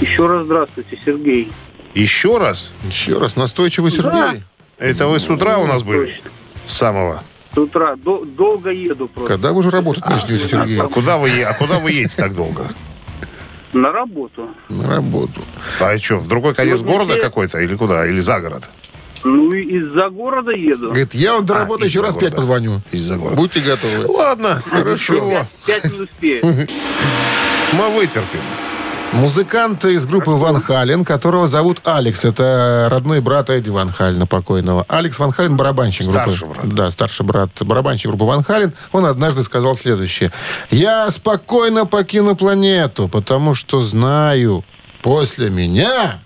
Еще 0.00 0.24
раз 0.24 0.44
здравствуйте, 0.44 0.96
Сергей. 1.04 1.52
Еще 1.94 2.38
раз? 2.38 2.70
Еще 2.84 3.18
раз, 3.18 3.34
настойчивый 3.34 3.90
Сергей. 3.90 4.44
Это 4.78 5.08
вы 5.08 5.18
с 5.18 5.28
утра 5.28 5.58
у 5.58 5.66
нас 5.66 5.82
были? 5.82 6.12
Точно. 6.12 6.30
С 6.64 6.76
самого. 6.76 7.24
С 7.52 7.58
утра 7.58 7.96
До- 7.96 8.24
долго 8.24 8.70
еду 8.70 9.08
просто. 9.08 9.32
Когда 9.34 9.50
вы 9.52 9.58
уже 9.58 9.70
работать 9.70 10.06
начнете, 10.08 10.46
Сергей? 10.46 10.78
А 10.80 10.86
куда 10.86 11.16
вы, 11.16 11.42
а 11.42 11.52
куда 11.54 11.80
вы 11.80 11.90
едете 11.90 12.22
так 12.22 12.36
долго? 12.36 12.68
На 13.72 13.92
работу. 13.92 14.48
На 14.68 14.96
работу. 14.96 15.42
А 15.80 15.96
что, 15.98 16.16
в 16.16 16.26
другой 16.28 16.54
конец 16.54 16.80
Вот 16.80 16.88
города 16.90 17.16
какой-то 17.20 17.60
или 17.60 17.74
куда? 17.76 18.06
Или 18.06 18.20
за 18.20 18.40
город? 18.40 18.68
Ну 19.22 19.52
и 19.52 19.62
из-за 19.78 20.08
города 20.08 20.50
еду. 20.50 20.86
Говорит, 20.86 21.14
я 21.14 21.34
вам 21.34 21.44
до 21.46 21.56
А, 21.56 21.58
работы 21.60 21.84
еще 21.84 21.98
из-за 21.98 22.02
раз 22.06 22.14
города. 22.14 22.30
пять 22.30 22.36
позвоню. 22.36 22.80
Из-за 22.90 23.16
города. 23.16 23.36
Будьте 23.36 23.60
готовы. 23.60 24.06
Ладно, 24.06 24.62
хорошо. 24.68 25.46
Пять 25.66 25.84
не 25.92 26.00
успею. 26.00 26.42
Мы 27.72 27.88
вытерпим. 27.90 28.40
Музыкант 29.12 29.84
из 29.84 30.06
группы 30.06 30.30
Ван 30.30 30.62
Хален, 30.62 31.04
которого 31.04 31.48
зовут 31.48 31.80
Алекс. 31.84 32.24
Это 32.24 32.88
родной 32.90 33.20
брат 33.20 33.50
Эдди 33.50 33.68
Ван 33.68 33.90
Халена 33.90 34.26
покойного. 34.26 34.84
Алекс 34.88 35.18
Ван 35.18 35.32
Хален 35.32 35.56
барабанщик 35.56 36.06
группы. 36.06 36.20
Старший 36.32 36.48
брат. 36.48 36.68
Да, 36.68 36.90
старший 36.90 37.26
брат 37.26 37.50
барабанщик 37.60 38.08
группы 38.08 38.24
Ван 38.24 38.44
Хален. 38.44 38.72
Он 38.92 39.04
однажды 39.06 39.42
сказал 39.42 39.74
следующее. 39.74 40.30
«Я 40.70 41.10
спокойно 41.10 41.86
покину 41.86 42.36
планету, 42.36 43.08
потому 43.08 43.52
что 43.54 43.82
знаю, 43.82 44.64
после 45.02 45.50
меня, 45.50 46.20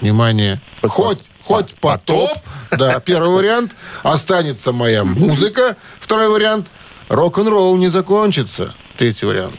внимание, 0.00 0.60
хоть, 0.82 1.20
хоть 1.44 1.74
потоп, 1.74 2.30
да, 2.72 2.98
первый 3.00 3.30
вариант, 3.36 3.76
останется 4.02 4.72
моя 4.72 5.04
музыка, 5.04 5.76
второй 6.00 6.28
вариант, 6.28 6.66
рок-н-ролл 7.08 7.76
не 7.76 7.88
закончится, 7.88 8.74
третий 8.96 9.26
вариант». 9.26 9.54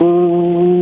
У- 0.00 0.77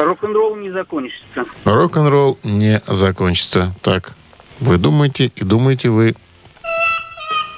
Рок-н-ролл 0.00 0.56
не 0.56 0.70
закончится. 0.70 1.44
Рок-н-ролл 1.64 2.38
не 2.42 2.80
закончится. 2.86 3.72
Так, 3.82 4.12
вы 4.60 4.76
думаете, 4.76 5.32
и 5.34 5.44
думаете 5.44 5.88
вы. 5.88 6.14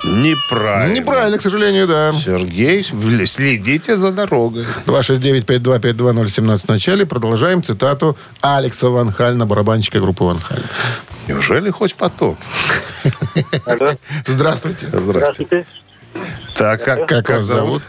Неправильно. 0.05 0.94
Неправильно, 0.94 1.38
к 1.38 1.42
сожалению, 1.42 1.88
да. 1.88 2.12
Сергей, 2.12 2.85
следите 2.85 3.96
за 3.96 4.12
дорогой. 4.12 4.64
269-5252-017 4.87 6.59
в 6.59 6.68
начале. 6.68 7.07
Продолжаем 7.07 7.62
цитату 7.62 8.16
Алекса 8.40 8.90
Ван 8.90 9.11
Хальна, 9.11 9.46
барабанщика 9.46 9.98
группы 9.98 10.22
Ван 10.24 10.38
Халь. 10.38 10.62
Неужели 11.26 11.70
хоть 11.70 11.96
потоп? 11.96 12.37
Здравствуйте. 14.26 14.87
Здрасте. 14.92 15.66
Так, 16.55 16.85
как, 16.85 17.09
Как 17.09 17.29
вас 17.31 17.44
зовут? 17.46 17.83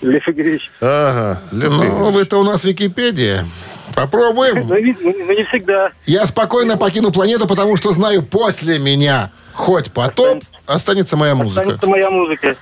Лев 0.00 0.28
Игоревич, 0.28 0.70
Ага, 0.80 1.40
Лев 1.52 1.72
Ну, 1.72 1.76
Игоревич. 1.84 2.14
вы-то 2.14 2.38
у 2.38 2.44
нас 2.44 2.64
Википедия. 2.64 3.46
Попробуем. 3.94 4.68
ну, 4.68 4.78
не, 4.78 4.96
ну, 5.00 5.32
не 5.34 5.44
всегда. 5.44 5.90
Я 6.04 6.24
спокойно 6.26 6.76
покину 6.76 7.10
планету, 7.10 7.46
потому 7.48 7.76
что 7.76 7.92
знаю, 7.92 8.22
после 8.22 8.78
меня 8.78 9.30
хоть 9.54 9.90
потоп, 9.92 10.42
останется 10.66 11.16
моя 11.16 11.34
музыка. 11.34 11.62
Останется 11.62 11.86
моя 11.88 12.10
музыка. 12.10 12.56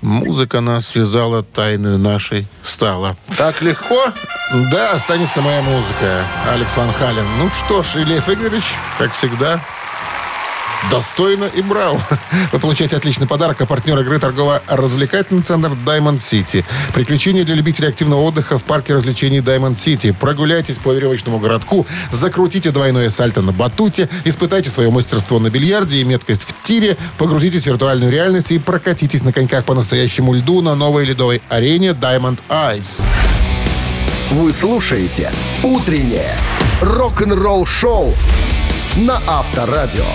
Музыка 0.00 0.60
нас 0.60 0.88
связала 0.88 1.44
тайную 1.44 1.96
нашей 1.98 2.48
стала. 2.64 3.14
Так 3.38 3.62
легко? 3.62 4.06
Да, 4.72 4.92
останется 4.94 5.40
моя 5.40 5.62
музыка. 5.62 6.24
Алекс 6.52 6.76
Ван 6.76 6.92
Хален. 6.92 7.24
Ну 7.38 7.48
что 7.50 7.84
ж, 7.84 8.02
Илья 8.02 8.18
Игоревич, 8.18 8.64
как 8.98 9.12
всегда, 9.12 9.60
достойно 10.90 11.44
и 11.44 11.62
браво. 11.62 12.00
Вы 12.52 12.58
получаете 12.58 12.96
отличный 12.96 13.26
подарок, 13.26 13.60
а 13.60 13.66
партнер 13.66 13.98
игры 14.00 14.18
торгово-развлекательный 14.18 15.42
центр 15.42 15.70
Diamond 15.86 16.18
City. 16.18 16.64
Приключения 16.94 17.44
для 17.44 17.54
любителей 17.54 17.88
активного 17.88 18.20
отдыха 18.20 18.58
в 18.58 18.64
парке 18.64 18.94
развлечений 18.94 19.38
Diamond 19.38 19.76
City. 19.76 20.14
Прогуляйтесь 20.18 20.78
по 20.78 20.92
веревочному 20.92 21.38
городку, 21.38 21.86
закрутите 22.10 22.70
двойное 22.70 23.10
сальто 23.10 23.42
на 23.42 23.52
батуте, 23.52 24.08
испытайте 24.24 24.70
свое 24.70 24.90
мастерство 24.90 25.38
на 25.38 25.50
бильярде 25.50 25.98
и 25.98 26.04
меткость 26.04 26.42
в 26.42 26.62
тире, 26.62 26.96
погрузитесь 27.18 27.62
в 27.62 27.66
виртуальную 27.66 28.10
реальность 28.10 28.50
и 28.50 28.58
прокатитесь 28.58 29.22
на 29.22 29.32
коньках 29.32 29.64
по 29.64 29.74
настоящему 29.74 30.34
льду 30.34 30.62
на 30.62 30.74
новой 30.74 31.04
ледовой 31.04 31.42
арене 31.48 31.90
Diamond 31.90 32.38
Ice. 32.48 33.02
Вы 34.30 34.52
слушаете 34.52 35.30
«Утреннее 35.62 36.36
рок-н-ролл-шоу» 36.80 38.14
на 38.96 39.20
Авторадио. 39.26 40.06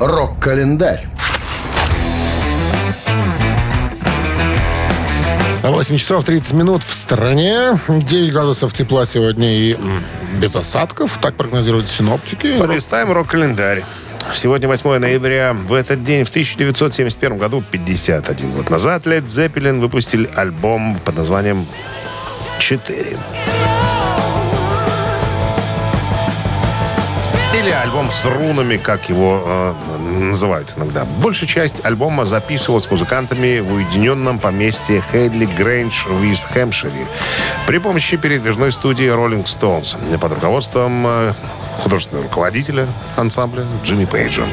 Рок-календарь. 0.00 1.08
8 5.62 5.96
часов 5.96 6.24
30 6.24 6.52
минут 6.52 6.84
в 6.84 6.94
стране. 6.94 7.80
9 7.88 8.32
градусов 8.32 8.72
тепла 8.72 9.06
сегодня 9.06 9.52
и 9.52 9.76
без 10.40 10.54
осадков. 10.54 11.18
Так 11.20 11.34
прогнозируют 11.34 11.88
синоптики. 11.88 12.58
Полистаем 12.58 13.10
рок-календарь. 13.12 13.84
Сегодня 14.34 14.68
8 14.68 14.98
ноября. 14.98 15.52
В 15.52 15.72
этот 15.72 16.04
день, 16.04 16.24
в 16.24 16.30
1971 16.30 17.36
году, 17.36 17.64
51 17.68 18.52
год 18.52 18.70
назад, 18.70 19.04
Led 19.04 19.24
Zeppelin 19.26 19.80
выпустили 19.80 20.30
альбом 20.34 20.98
под 21.04 21.16
названием 21.16 21.66
«Четыре». 22.60 23.18
Или 27.54 27.70
альбом 27.70 28.10
с 28.10 28.24
рунами, 28.24 28.76
как 28.76 29.08
его 29.08 29.42
э, 29.44 29.74
называют 30.18 30.74
иногда. 30.76 31.04
Большая 31.22 31.48
часть 31.48 31.84
альбома 31.84 32.24
записывалась 32.24 32.90
музыкантами 32.90 33.60
в 33.60 33.72
уединенном 33.72 34.38
поместье 34.38 35.02
Хейдли 35.12 35.46
Грейндж 35.46 36.06
в 36.08 36.22
Ист-Хэмпшире 36.24 37.06
при 37.66 37.78
помощи 37.78 38.16
передвижной 38.16 38.72
студии 38.72 39.06
Rolling 39.06 39.44
Stones 39.44 40.18
под 40.18 40.32
руководством 40.32 41.06
э, 41.06 41.32
художественного 41.78 42.26
руководителя 42.26 42.86
ансамбля 43.16 43.64
Джимми 43.84 44.04
Пейджа. 44.04 44.44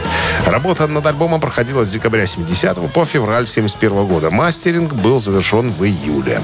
Работа 0.45 0.87
над 0.87 1.05
альбомом 1.05 1.39
проходила 1.39 1.85
с 1.85 1.89
декабря 1.89 2.25
70 2.25 2.91
по 2.91 3.05
февраль 3.05 3.47
71 3.47 4.05
года. 4.05 4.31
Мастеринг 4.31 4.93
был 4.93 5.19
завершен 5.19 5.71
в 5.71 5.83
июле. 5.83 6.41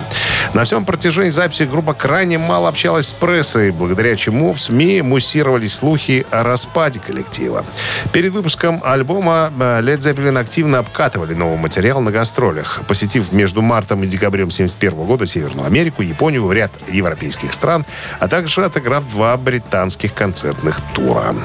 На 0.54 0.64
всем 0.64 0.86
протяжении 0.86 1.30
записи 1.30 1.64
группа 1.64 1.94
крайне 1.94 2.38
мало 2.38 2.68
общалась 2.68 3.08
с 3.08 3.14
прессой, 3.14 3.72
благодаря 3.72 4.16
чему 4.16 4.54
в 4.54 4.62
СМИ 4.62 5.02
муссировались 5.02 5.76
слухи 5.76 6.26
о 6.32 6.44
распаде 6.44 7.00
коллектива. 7.00 7.64
Перед 8.12 8.34
выпуском 8.34 8.82
альбома 8.84 9.11
э, 9.20 9.82
Led 9.82 10.00
Zeppelin 10.00 10.40
активно 10.40 10.80
обкатывали 10.80 11.34
новый 11.34 11.58
материал 11.58 12.02
на 12.02 12.12
гастролях, 12.12 12.82
посетив 12.88 13.32
между 13.32 13.62
мартом 13.62 14.04
и 14.04 14.08
декабрем 14.08 14.52
71 14.52 15.06
года 15.06 15.26
Северную 15.26 15.68
Америку, 15.68 16.02
Японию, 16.02 16.52
ряд 16.52 16.72
европейских 16.88 17.54
стран, 17.54 17.86
а 18.20 18.28
также 18.28 18.64
отыграв 18.64 19.10
два 19.12 19.36
британских 19.38 20.14
концертных 20.14 20.80
тура. 20.94 21.36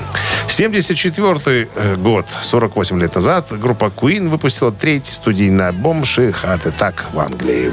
74 0.48 1.68
год, 1.96 2.26
48 2.42 3.00
лет 3.00 3.14
назад, 3.14 3.46
группа 3.50 3.86
Queen 3.86 4.28
выпустила 4.28 4.72
третий 4.72 5.12
студийный 5.12 5.68
альбом 5.68 6.02
«She 6.02 6.34
Heart 6.42 6.72
Attack» 6.72 6.94
в 7.12 7.18
Англии. 7.18 7.72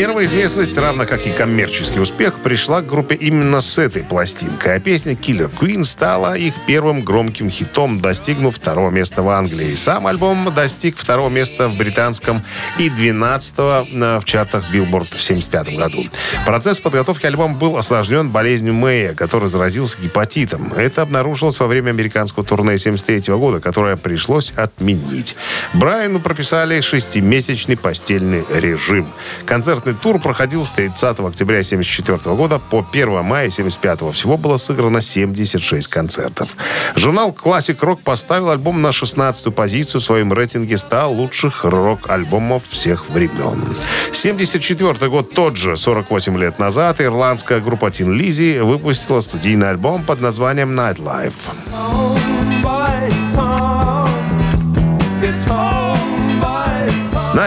Первая 0.00 0.26
известность, 0.26 0.78
равно 0.78 1.06
как 1.06 1.26
и 1.26 1.32
коммерческий 1.32 1.98
успех, 1.98 2.38
пришла 2.38 2.82
к 2.82 2.86
группе 2.86 3.16
именно 3.16 3.60
с 3.60 3.78
этой 3.78 4.04
пластинкой. 4.04 4.76
А 4.76 4.78
песня 4.78 5.14
Killer 5.14 5.50
Queen 5.50 5.82
стала 5.82 6.36
их 6.36 6.54
первым 6.68 7.02
громким 7.02 7.50
хитом, 7.50 8.00
достигнув 8.00 8.54
второго 8.54 8.90
места 8.92 9.24
в 9.24 9.28
Англии. 9.28 9.74
Сам 9.74 10.06
альбом 10.06 10.54
достиг 10.54 10.96
второго 10.96 11.28
места 11.30 11.68
в 11.68 11.76
британском 11.76 12.44
и 12.78 12.90
12 12.90 13.58
в 13.58 14.22
чартах 14.24 14.66
Billboard 14.72 15.06
в 15.06 15.18
1975 15.18 15.76
году. 15.76 16.06
Процесс 16.46 16.78
подготовки 16.78 17.26
альбома 17.26 17.56
был 17.56 17.76
осложнен 17.76 18.30
болезнью 18.30 18.74
Мэя, 18.74 19.14
который 19.14 19.48
заразился 19.48 20.00
гепатитом. 20.00 20.72
Это 20.74 21.02
обнаружилось 21.02 21.58
во 21.58 21.66
время 21.66 21.90
американского 21.90 22.44
турне 22.44 22.74
1973 22.74 23.34
года, 23.34 23.58
которое 23.58 23.96
пришлось 23.96 24.52
отменить. 24.52 25.34
Брайану 25.74 26.20
прописали 26.20 26.82
шестимесячный 26.82 27.76
постельный 27.76 28.44
режим. 28.54 29.08
Концертный 29.44 29.87
тур 29.94 30.20
проходил 30.20 30.64
с 30.64 30.70
30 30.70 31.20
октября 31.20 31.58
1974 31.58 32.34
года 32.36 32.58
по 32.58 32.86
1 32.90 33.08
мая 33.24 33.48
1975. 33.48 34.14
Всего 34.14 34.36
было 34.36 34.56
сыграно 34.56 35.00
76 35.00 35.88
концертов. 35.88 36.48
Журнал 36.94 37.32
Classic 37.32 37.78
Rock 37.78 38.00
поставил 38.02 38.50
альбом 38.50 38.82
на 38.82 38.88
16-ю 38.88 39.52
позицию 39.52 40.00
в 40.00 40.04
своем 40.04 40.32
рейтинге 40.32 40.78
100 40.78 41.10
лучших 41.10 41.64
рок-альбомов 41.64 42.62
всех 42.68 43.08
времен. 43.08 43.60
1974 44.08 45.10
год 45.10 45.32
тот 45.32 45.56
же, 45.56 45.76
48 45.76 46.38
лет 46.38 46.58
назад, 46.58 47.00
ирландская 47.00 47.60
группа 47.60 47.90
Тин 47.90 48.12
Лизи 48.12 48.58
выпустила 48.60 49.20
студийный 49.20 49.70
альбом 49.70 50.04
под 50.04 50.20
названием 50.20 50.78
Nightlife. 50.78 52.37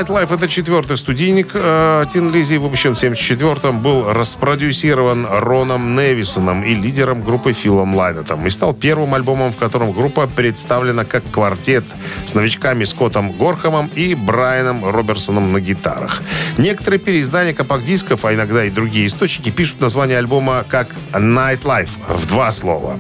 Nightlife— 0.02 0.34
это 0.36 0.48
четвертый 0.48 0.98
студийник 0.98 1.52
э, 1.54 2.06
Тин 2.10 2.34
Лизи, 2.34 2.58
выпущен 2.58 2.96
в 2.96 3.04
1974-м, 3.04 3.82
был 3.82 4.12
распродюсирован 4.12 5.28
Роном 5.30 5.96
Невисоном 5.96 6.64
и 6.64 6.74
лидером 6.74 7.22
группы 7.22 7.54
Филом 7.54 7.94
Лайнетом 7.94 8.48
и 8.48 8.50
стал 8.50 8.74
первым 8.74 9.14
альбомом, 9.14 9.54
в 9.54 9.58
котором 9.58 9.92
группа 9.92 10.26
представлена 10.26 11.06
как 11.06 11.24
квартет 11.30 11.84
с 12.26 12.34
новичками 12.34 12.84
Скоттом 12.84 13.32
Горхамом 13.32 13.92
и 13.94 14.16
Брайаном 14.16 14.90
Роберсоном 14.90 15.52
на 15.54 15.60
гитарах. 15.60 16.24
Некоторые 16.58 17.00
переиздания 17.00 17.54
компакт-дисков, 17.54 18.26
а 18.26 18.34
иногда 18.34 18.64
и 18.64 18.72
другие 18.72 19.06
источники, 19.06 19.52
пишут 19.52 19.82
название 19.82 20.18
альбома 20.18 20.66
как 20.68 20.88
Nightlife 21.12 21.92
в 22.08 22.26
два 22.28 22.52
слова. 22.52 22.98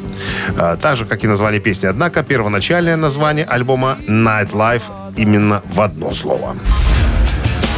Э, 0.56 0.78
так 0.80 0.98
же, 0.98 1.06
как 1.06 1.24
и 1.24 1.28
название 1.28 1.62
песни. 1.62 1.88
Однако 1.88 2.22
первоначальное 2.22 2.96
название 2.96 3.46
альбома 3.46 3.98
Nightlife 4.08 4.84
именно 5.18 5.62
в 5.74 5.82
одно 5.82 6.12
слово. 6.14 6.56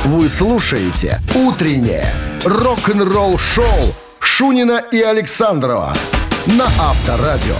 Вы 0.06 0.28
слушаете 0.28 1.22
«Утреннее 1.34 2.13
рок-н-ролл-шоу» 2.44 3.96
Шунина 4.20 4.84
и 4.92 5.00
Александрова 5.00 5.94
на 6.46 6.66
Авторадио. 6.66 7.56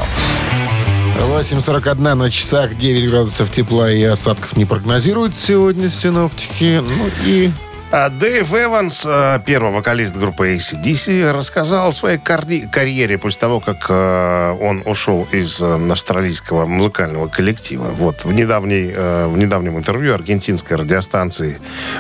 8.41 1.20 2.14
на 2.16 2.30
часах, 2.30 2.78
9 2.78 3.10
градусов 3.10 3.50
тепла 3.50 3.90
и 3.90 4.04
осадков 4.04 4.58
не 4.58 4.66
прогнозируют 4.66 5.36
сегодня 5.36 5.90
синоптики. 5.90 6.82
Ну 6.86 7.10
и 7.26 7.50
Дэйв 7.94 8.52
Эванс, 8.56 9.06
э, 9.06 9.40
первый 9.46 9.72
вокалист 9.72 10.18
группы 10.18 10.56
ACDC, 10.56 11.32
рассказал 11.32 11.90
о 11.90 11.92
своей 11.92 12.18
карьере 12.18 13.20
после 13.20 13.40
того, 13.40 13.60
как 13.60 13.86
э, 13.88 14.58
он 14.60 14.82
ушел 14.86 15.28
из 15.32 15.62
э, 15.62 15.92
австралийского 15.92 16.66
музыкального 16.66 17.28
коллектива. 17.28 17.84
Вот 17.84 18.26
в, 18.26 18.34
недавней, 18.34 18.92
в 18.96 19.38
недавнем 19.38 19.78
интервью 19.78 20.16
аргентинской 20.16 20.78
радиостанции 20.78 21.60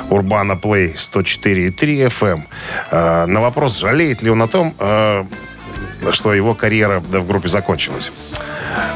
Urbana 0.09 0.59
Play 0.59 0.95
104.3 0.95 2.07
FM 2.07 3.27
на 3.27 3.41
вопрос, 3.41 3.77
жалеет 3.77 4.23
ли 4.23 4.31
он 4.31 4.41
о 4.41 4.47
том, 4.47 4.73
что 6.11 6.33
его 6.33 6.55
карьера 6.55 7.01
в 7.01 7.27
группе 7.27 7.49
закончилась. 7.49 8.11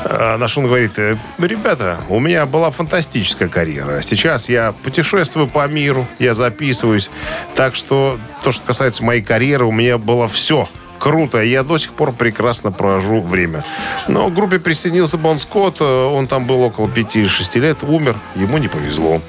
А, 0.05 0.37
На 0.37 0.47
что 0.47 0.61
он 0.61 0.67
говорит, 0.67 0.97
«Э, 0.97 1.17
ребята, 1.37 1.97
у 2.09 2.19
меня 2.19 2.45
была 2.45 2.71
фантастическая 2.71 3.47
карьера. 3.47 4.01
Сейчас 4.01 4.49
я 4.49 4.71
путешествую 4.83 5.47
по 5.47 5.67
миру, 5.67 6.05
я 6.19 6.33
записываюсь. 6.33 7.09
Так 7.55 7.75
что 7.75 8.19
то, 8.43 8.51
что 8.51 8.65
касается 8.65 9.03
моей 9.03 9.21
карьеры, 9.21 9.65
у 9.65 9.71
меня 9.71 9.97
было 9.97 10.27
все 10.27 10.67
круто. 10.99 11.41
Я 11.41 11.63
до 11.63 11.77
сих 11.77 11.93
пор 11.93 12.11
прекрасно 12.11 12.71
провожу 12.71 13.21
время. 13.21 13.63
Но 14.07 14.29
к 14.29 14.33
группе 14.33 14.59
присоединился 14.59 15.17
Бон 15.17 15.39
Скотт. 15.39 15.77
э, 15.79 15.83
Он 15.83 16.27
там 16.27 16.45
был 16.45 16.61
около 16.63 16.87
5-6 16.87 17.59
лет, 17.59 17.77
умер. 17.83 18.15
Ему 18.35 18.57
не 18.57 18.67
повезло. 18.67 19.21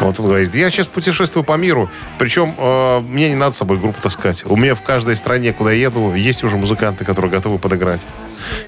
Вот 0.00 0.20
он 0.20 0.26
говорит, 0.26 0.54
я 0.54 0.70
сейчас 0.70 0.86
путешествую 0.86 1.44
по 1.44 1.56
миру, 1.56 1.88
причем 2.18 2.54
э, 2.56 3.00
мне 3.00 3.30
не 3.30 3.36
надо 3.36 3.52
с 3.54 3.58
собой 3.58 3.78
группу 3.78 4.00
таскать. 4.00 4.44
У 4.46 4.56
меня 4.56 4.74
в 4.74 4.82
каждой 4.82 5.16
стране, 5.16 5.52
куда 5.52 5.72
я 5.72 5.84
еду, 5.88 6.14
есть 6.14 6.44
уже 6.44 6.56
музыканты, 6.56 7.04
которые 7.04 7.30
готовы 7.30 7.58
подыграть. 7.58 8.02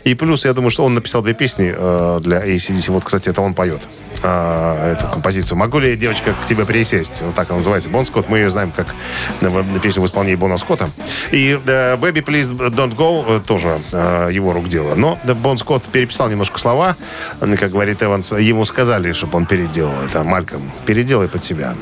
И 0.05 0.15
плюс, 0.15 0.45
я 0.45 0.55
думаю, 0.55 0.71
что 0.71 0.85
он 0.85 0.95
написал 0.95 1.23
две 1.23 1.35
песни 1.35 1.75
э, 1.77 2.21
для 2.23 2.45
ACDC. 2.47 2.91
Вот, 2.93 3.05
кстати, 3.05 3.29
это 3.29 3.43
он 3.43 3.55
поет 3.55 3.83
э, 4.23 4.93
эту 4.97 5.07
композицию. 5.09 5.59
«Могу 5.59 5.79
ли, 5.79 5.97
девочка, 5.97 6.33
к 6.33 6.47
тебе 6.47 6.65
присесть?» 6.65 7.23
Вот 7.23 7.35
так 7.35 7.49
она 7.51 7.59
называется. 7.59 7.91
Бон 7.91 8.05
Скотт. 8.07 8.29
Мы 8.29 8.39
ее 8.39 8.51
знаем 8.51 8.73
как 8.73 8.95
э, 9.41 9.49
на 9.49 9.79
песню 9.81 10.03
в 10.03 10.07
исполнении 10.07 10.37
Бона 10.37 10.57
Скотта. 10.57 10.89
И 11.33 11.59
э, 11.67 11.97
«Baby, 11.97 12.25
please 12.25 12.57
don't 12.71 12.95
go» 12.95 13.25
э, 13.27 13.41
тоже 13.47 13.81
э, 13.93 14.31
его 14.33 14.53
рук 14.53 14.69
дело. 14.69 14.95
Но 14.95 15.19
да, 15.25 15.35
Бон 15.35 15.59
Скотт 15.59 15.85
переписал 15.85 16.31
немножко 16.31 16.59
слова. 16.59 16.97
Э, 17.41 17.57
Как 17.57 17.71
говорит 17.71 18.03
Эванс, 18.03 18.33
ему 18.33 18.65
сказали, 18.65 19.13
чтобы 19.13 19.37
он 19.37 19.47
переделал 19.47 19.93
это. 20.09 20.25
Мальком, 20.25 20.71
переделай 20.87 21.29
под 21.29 21.45
себя. 21.45 21.75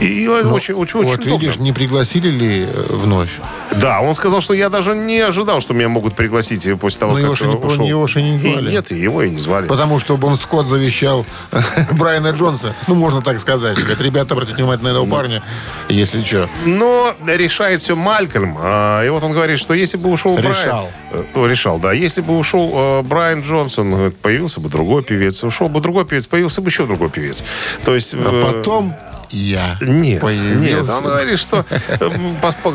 И 0.00 0.24
это 0.24 0.48
очень, 0.48 0.74
очень, 0.74 1.00
очень 1.00 1.10
вот 1.10 1.20
удобно. 1.20 1.40
видишь, 1.40 1.56
не 1.58 1.72
пригласили 1.72 2.28
ли 2.28 2.64
э, 2.68 2.86
вновь? 2.90 3.30
Да, 3.76 4.00
он 4.00 4.14
сказал, 4.14 4.40
что 4.40 4.54
я 4.54 4.68
даже 4.68 4.94
не 4.94 5.20
ожидал, 5.20 5.60
что 5.60 5.74
меня 5.74 5.88
могут 5.88 6.14
пригласить 6.14 6.68
после 6.80 7.00
того, 7.00 7.12
Но 7.12 7.16
как 7.18 7.24
его 7.24 7.34
же 7.34 7.46
не- 7.46 7.54
ушел. 7.56 7.86
его 7.86 8.06
же 8.06 8.22
не 8.22 8.36
И 8.36 8.38
звали. 8.40 8.70
нет, 8.70 8.90
и 8.92 8.96
его 8.98 9.22
и 9.22 9.30
не 9.30 9.38
звали. 9.38 9.66
Потому 9.66 9.98
что 9.98 10.16
Бон 10.16 10.36
Скотт 10.36 10.66
завещал 10.66 11.24
Брайана 11.92 12.30
Джонса. 12.30 12.74
Ну, 12.88 12.94
можно 12.94 13.22
так 13.22 13.40
сказать. 13.40 13.76
Говорит, 13.78 14.00
ребята, 14.00 14.34
обратите 14.34 14.56
внимание 14.56 14.84
на 14.84 14.88
этого 14.88 15.06
парня, 15.06 15.42
если 15.88 16.22
что. 16.22 16.48
Но 16.66 17.14
решает 17.26 17.82
все 17.82 17.96
Малькольм. 17.96 18.56
А, 18.60 19.04
И 19.04 19.08
вот 19.08 19.22
он 19.22 19.32
говорит, 19.32 19.58
что 19.58 19.74
если 19.74 19.96
бы 19.96 20.10
ушел 20.10 20.36
Решал. 20.36 20.90
Брайан... 21.12 21.26
Э, 21.34 21.46
Решал, 21.48 21.78
да. 21.78 21.92
Если 21.92 22.20
бы 22.20 22.36
ушел 22.38 22.70
э, 22.74 23.02
Брайан 23.02 23.42
Джонсон, 23.42 24.12
появился 24.22 24.60
бы 24.60 24.68
другой 24.68 25.02
певец. 25.02 25.42
Ушел 25.44 25.68
бы 25.68 25.80
другой 25.80 26.04
певец, 26.04 26.26
появился 26.26 26.60
бы 26.60 26.68
еще 26.68 26.86
другой 26.86 27.10
певец. 27.10 27.44
То 27.84 27.94
есть... 27.94 28.14
А 28.14 28.18
э, 28.18 28.42
потом 28.42 28.94
я 29.32 29.76
Нет, 29.80 30.20
появился. 30.20 30.58
нет, 30.60 30.88
он 30.88 31.04
говорит, 31.04 31.38
что 31.38 31.64
э, 31.70 32.10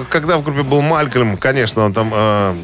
когда 0.09 0.37
в 0.37 0.43
группе 0.43 0.63
был 0.63 0.81
Малькольм, 0.81 1.37
конечно, 1.37 1.83
он 1.85 1.93
там 1.93 2.11
э, 2.13 2.55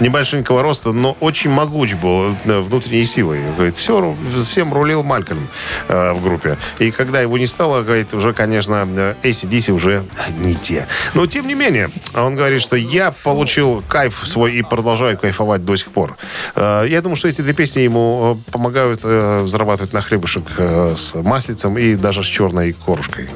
небольшенького 0.00 0.62
роста, 0.62 0.92
но 0.92 1.16
очень 1.20 1.50
могуч 1.50 1.94
был 1.94 2.34
э, 2.44 2.60
внутренней 2.60 3.04
силой. 3.04 3.40
Говорит, 3.56 3.76
все, 3.76 4.16
всем 4.36 4.72
рулил 4.72 5.02
Малькольм 5.02 5.48
э, 5.88 6.12
в 6.12 6.22
группе. 6.22 6.56
И 6.78 6.90
когда 6.90 7.20
его 7.20 7.36
не 7.38 7.46
стало, 7.46 7.82
говорит, 7.82 8.14
уже, 8.14 8.32
конечно, 8.32 8.86
э, 8.88 9.14
ACDC 9.22 9.72
уже 9.72 10.04
не 10.38 10.54
те. 10.54 10.86
Но, 11.14 11.26
тем 11.26 11.46
не 11.46 11.54
менее, 11.54 11.90
он 12.14 12.36
говорит, 12.36 12.62
что 12.62 12.76
я 12.76 13.12
получил 13.24 13.82
кайф 13.88 14.22
свой 14.24 14.54
и 14.54 14.62
продолжаю 14.62 15.18
кайфовать 15.18 15.64
до 15.64 15.76
сих 15.76 15.88
пор. 15.90 16.16
Э, 16.54 16.86
Я 16.88 17.02
думаю, 17.02 17.16
что 17.16 17.28
эти 17.28 17.40
две 17.42 17.52
песни 17.54 17.80
ему 17.80 18.38
э, 18.46 18.50
помогают 18.52 19.00
э, 19.04 19.44
зарабатывать 19.46 19.92
на 19.92 20.00
хлебушек 20.00 20.44
э, 20.58 20.94
с 20.96 21.14
маслицем 21.14 21.76
и 21.78 21.94
даже 21.94 22.22
с 22.22 22.26
черной 22.26 22.72
корушкой. 22.72 23.28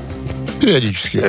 Периодически. 0.60 1.22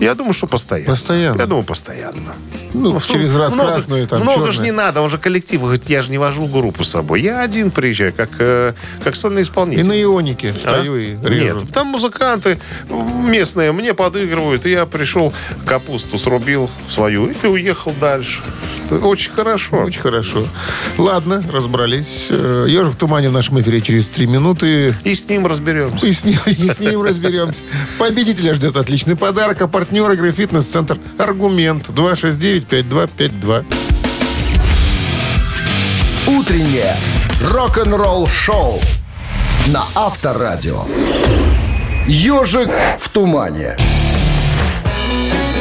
Я 0.00 0.14
думаю, 0.14 0.32
что 0.32 0.46
постоянно. 0.46 0.90
Постоянно? 0.90 1.40
Я 1.40 1.46
думаю, 1.46 1.64
постоянно. 1.64 2.34
Ну, 2.74 2.98
через 3.00 3.34
раз 3.34 3.54
много, 3.54 3.72
красную, 3.72 4.06
там, 4.06 4.20
Много 4.22 4.36
черную. 4.38 4.52
же 4.52 4.62
не 4.62 4.70
надо, 4.72 5.02
он 5.02 5.10
же 5.10 5.18
коллектив. 5.18 5.60
Говорит, 5.60 5.88
я 5.90 6.02
же 6.02 6.10
не 6.10 6.18
вожу 6.18 6.46
группу 6.46 6.84
с 6.84 6.88
собой. 6.88 7.20
Я 7.20 7.40
один 7.42 7.70
приезжаю, 7.70 8.12
как, 8.14 8.30
э, 8.38 8.72
как 9.04 9.14
сольный 9.14 9.42
И 9.42 9.44
исполнитель. 9.44 9.86
на 9.88 10.02
ионике 10.02 10.52
стою 10.52 10.94
А? 10.94 10.98
и 10.98 11.16
режу. 11.22 11.60
Нет, 11.60 11.72
там 11.72 11.88
музыканты 11.88 12.58
местные 12.88 13.72
мне 13.72 13.94
подыгрывают. 13.94 14.64
И 14.66 14.70
я 14.70 14.86
пришел, 14.86 15.32
капусту 15.66 16.18
срубил 16.18 16.70
свою 16.88 17.30
и 17.42 17.46
уехал 17.46 17.92
дальше. 18.00 18.40
Очень 18.90 19.32
хорошо. 19.32 19.76
Очень 19.84 20.00
хорошо. 20.00 20.48
Ладно, 20.98 21.42
разобрались. 21.52 22.28
Э, 22.30 22.66
Ежик 22.68 22.94
в 22.94 22.96
тумане 22.96 23.28
в 23.30 23.32
нашем 23.32 23.60
эфире 23.60 23.80
через 23.80 24.08
три 24.08 24.26
минуты. 24.26 24.94
И 25.04 25.14
с 25.14 25.28
ним 25.28 25.46
разберемся. 25.46 26.06
И 26.06 26.12
с 26.12 26.24
ним, 26.24 26.38
и 26.46 26.68
с 26.68 26.80
ним 26.80 27.02
разберемся. 27.02 27.60
Победителя 27.98 28.54
ждет 28.54 28.76
отличный 28.76 29.16
подарок. 29.16 29.60
А 29.62 29.68
партнер 29.82 30.12
игры 30.12 30.30
«Фитнес-центр 30.30 30.96
Аргумент» 31.18 31.88
269-5252. 31.88 33.64
«Утреннее 36.28 36.94
рок-н-ролл-шоу» 37.50 38.80
на 39.66 39.82
Авторадио. 39.96 40.84
«Ежик 42.06 42.70
в 43.00 43.08
тумане». 43.08 43.76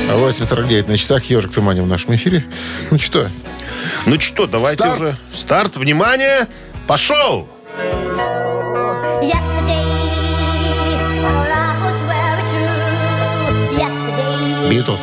8.49 0.08 0.88
на 0.88 0.98
часах. 1.00 1.24
Ежик 1.24 1.50
в 1.50 1.56
тумане 1.56 1.82
в 1.82 1.88
нашем 1.88 2.14
эфире. 2.14 2.46
Ну 2.92 3.00
что, 3.00 3.28
Ну 4.06 4.20
что, 4.20 4.46
давайте 4.46 4.84
Старт. 4.84 5.02
уже. 5.02 5.18
Старт, 5.34 5.78
внимание, 5.78 6.48
пошел! 6.86 7.48
Yesterday, 9.24 9.81
Битлз. 14.72 15.02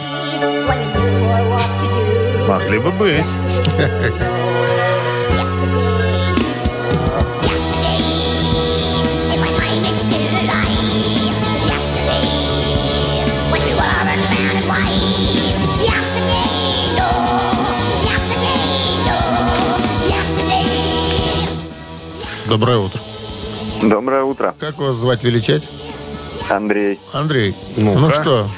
Могли 2.49 2.79
бы 2.79 2.91
быть. 2.91 3.27
Доброе 22.47 22.79
утро. 22.79 23.01
Доброе 23.83 24.23
утро, 24.23 24.55
Как 24.59 24.79
вас 24.79 24.97
звать, 24.97 25.23
величать? 25.23 25.63
Андрей. 26.49 26.99
Андрей. 27.13 27.55
Ну-ка. 27.77 27.99
Ну 27.99 28.11
что, 28.11 28.49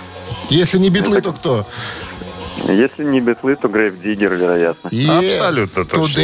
если 0.51 0.79
не 0.79 0.91
битлы, 0.91 1.21
то 1.21 1.33
кто? 1.33 1.67
Если 2.69 3.05
не 3.05 3.21
Битлы, 3.21 3.57
то 3.57 3.69
Грейв 3.69 4.01
Диггер, 4.01 4.35
вероятно. 4.35 4.89
Yes, 4.89 5.39
Абсолютно 5.39 5.85
точно. 5.87 6.23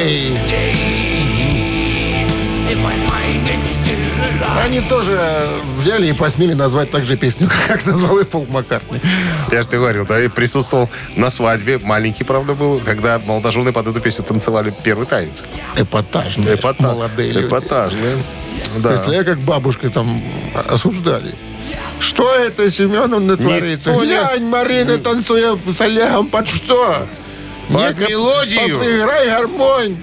Они 4.63 4.81
тоже 4.81 5.47
взяли 5.79 6.09
и 6.09 6.13
посмели 6.13 6.53
назвать 6.53 6.91
так 6.91 7.05
же 7.05 7.17
песню, 7.17 7.49
как 7.69 7.87
назвал 7.87 8.19
и 8.19 8.25
Пол 8.25 8.47
Маккартни. 8.49 9.01
Я 9.51 9.63
же 9.63 9.69
тебе 9.69 9.79
говорил, 9.79 10.07
да, 10.07 10.21
и 10.21 10.29
присутствовал 10.29 10.91
на 11.15 11.31
свадьбе. 11.31 11.79
Маленький, 11.79 12.25
правда, 12.25 12.55
был, 12.55 12.81
когда 12.81 13.21
молодожены 13.25 13.73
под 13.73 13.87
эту 13.89 14.01
песню 14.01 14.25
танцевали 14.25 14.75
первый 14.83 15.07
танец. 15.07 15.45
Эпатажные 15.77 16.55
Эпата- 16.55 16.83
молодые 16.83 17.33
люди. 17.33 17.47
Эпатажные. 17.47 18.17
Да. 18.79 18.91
Представляю, 18.91 19.25
как 19.25 19.39
бабушка 19.41 19.89
там 19.91 20.21
осуждали. 20.69 21.35
Что 22.01 22.35
это, 22.35 22.71
Семеновна, 22.71 23.37
творится? 23.37 23.91
Никто 23.91 24.05
не- 24.05 24.11
Глянь, 24.11 24.45
Марина, 24.45 24.99
танцуя 24.99 25.59
с 25.75 25.81
Олегом 25.81 26.29
под 26.29 26.49
что? 26.49 27.07
Под 27.69 27.99
Не-ка, 27.99 28.11
мелодию. 28.11 28.77
Играй 28.79 29.27
гармонь. 29.29 29.97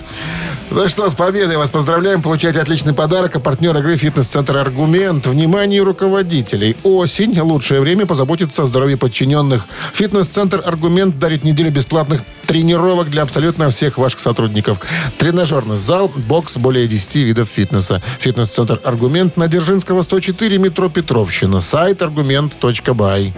Ну 0.71 0.87
что, 0.87 1.07
с 1.09 1.13
победой 1.13 1.57
вас 1.57 1.69
поздравляем. 1.69 2.21
Получайте 2.21 2.59
отличный 2.59 2.93
подарок. 2.93 3.35
А 3.35 3.39
партнер 3.39 3.75
игры 3.77 3.95
«Фитнес-центр 3.95 4.57
Аргумент». 4.57 5.27
Внимание 5.27 5.81
руководителей. 5.83 6.75
Осень. 6.83 7.39
Лучшее 7.39 7.81
время 7.81 8.05
позаботиться 8.05 8.63
о 8.63 8.65
здоровье 8.65 8.97
подчиненных. 8.97 9.65
«Фитнес-центр 9.93 10.63
Аргумент» 10.65 11.19
дарит 11.19 11.43
неделю 11.43 11.71
бесплатных 11.71 12.21
тренировок 12.47 13.09
для 13.09 13.23
абсолютно 13.23 13.69
всех 13.69 13.97
ваших 13.97 14.19
сотрудников. 14.19 14.79
Тренажерный 15.17 15.77
зал, 15.77 16.11
бокс, 16.15 16.57
более 16.57 16.87
10 16.87 17.15
видов 17.15 17.49
фитнеса. 17.53 18.01
«Фитнес-центр 18.19 18.79
Аргумент» 18.83 19.37
на 19.37 19.47
Дзержинского, 19.47 20.01
104, 20.01 20.57
метро 20.57 20.89
Петровщина. 20.89 21.61
Сайт 21.61 22.01
аргумент.бай. 22.01 23.33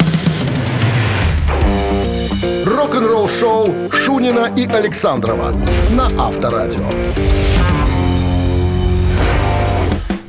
Рок-н-ролл 2.86 3.28
шоу 3.28 3.90
Шунина 3.92 4.54
и 4.56 4.68
Александрова 4.68 5.56
на 5.90 6.06
Авторадио. 6.24 6.88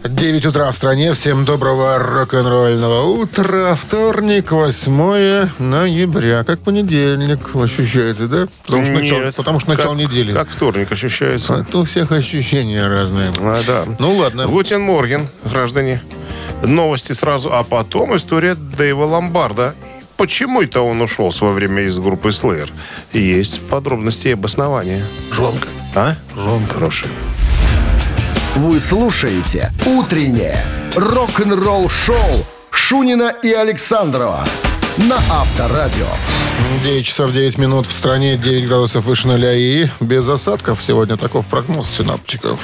9 0.08 0.46
утра 0.46 0.72
в 0.72 0.76
стране. 0.76 1.12
Всем 1.12 1.44
доброго 1.44 1.98
рок-н-ролльного 1.98 3.02
утра. 3.02 3.74
Вторник, 3.74 4.52
8 4.52 5.50
ноября. 5.58 6.44
Как 6.44 6.60
понедельник 6.60 7.54
ощущается, 7.54 8.26
да? 8.26 8.48
Потому 8.64 8.84
что 8.84 8.94
начало, 8.94 9.24
Нет. 9.24 9.34
потому 9.34 9.60
что 9.60 9.68
начало 9.68 9.94
Как- 9.94 9.98
недели. 10.06 10.32
Как 10.32 10.48
вторник 10.48 10.90
ощущается. 10.90 11.56
Это 11.68 11.76
у 11.76 11.84
всех 11.84 12.10
ощущения 12.10 12.88
разные. 12.88 13.32
А, 13.38 13.62
да. 13.66 13.84
Ну 13.98 14.14
ладно. 14.14 14.46
Guten 14.46 14.80
Morgen, 14.80 15.28
граждане. 15.44 16.00
Новости 16.64 17.12
сразу, 17.12 17.52
а 17.52 17.64
потом 17.64 18.16
история 18.16 18.54
Дэйва 18.54 19.04
Ломбарда. 19.04 19.74
Почему 20.16 20.62
это 20.62 20.80
он 20.80 21.00
ушел 21.02 21.30
в 21.30 21.34
свое 21.34 21.52
время 21.52 21.82
из 21.82 21.98
группы 21.98 22.30
Slayer? 22.30 22.70
Есть 23.12 23.60
подробности 23.68 24.28
и 24.28 24.32
обоснования. 24.32 25.04
Жонка. 25.30 25.68
А? 25.94 26.14
Жон 26.34 26.66
хороший. 26.66 27.08
Вы 28.56 28.80
слушаете 28.80 29.70
«Утреннее 29.84 30.64
рок-н-ролл-шоу» 30.94 32.46
Шунина 32.70 33.34
и 33.42 33.52
Александрова 33.52 34.44
на 34.96 35.16
Авторадио. 35.16 36.06
9 36.82 37.04
часов 37.04 37.32
9 37.32 37.58
минут 37.58 37.86
в 37.86 37.92
стране, 37.92 38.36
9 38.36 38.66
градусов 38.66 39.04
выше 39.04 39.26
нуля 39.28 39.52
и 39.54 39.88
без 40.00 40.28
осадков. 40.28 40.82
Сегодня 40.82 41.16
таков 41.16 41.46
прогноз 41.46 41.90
синаптиков. 41.90 42.60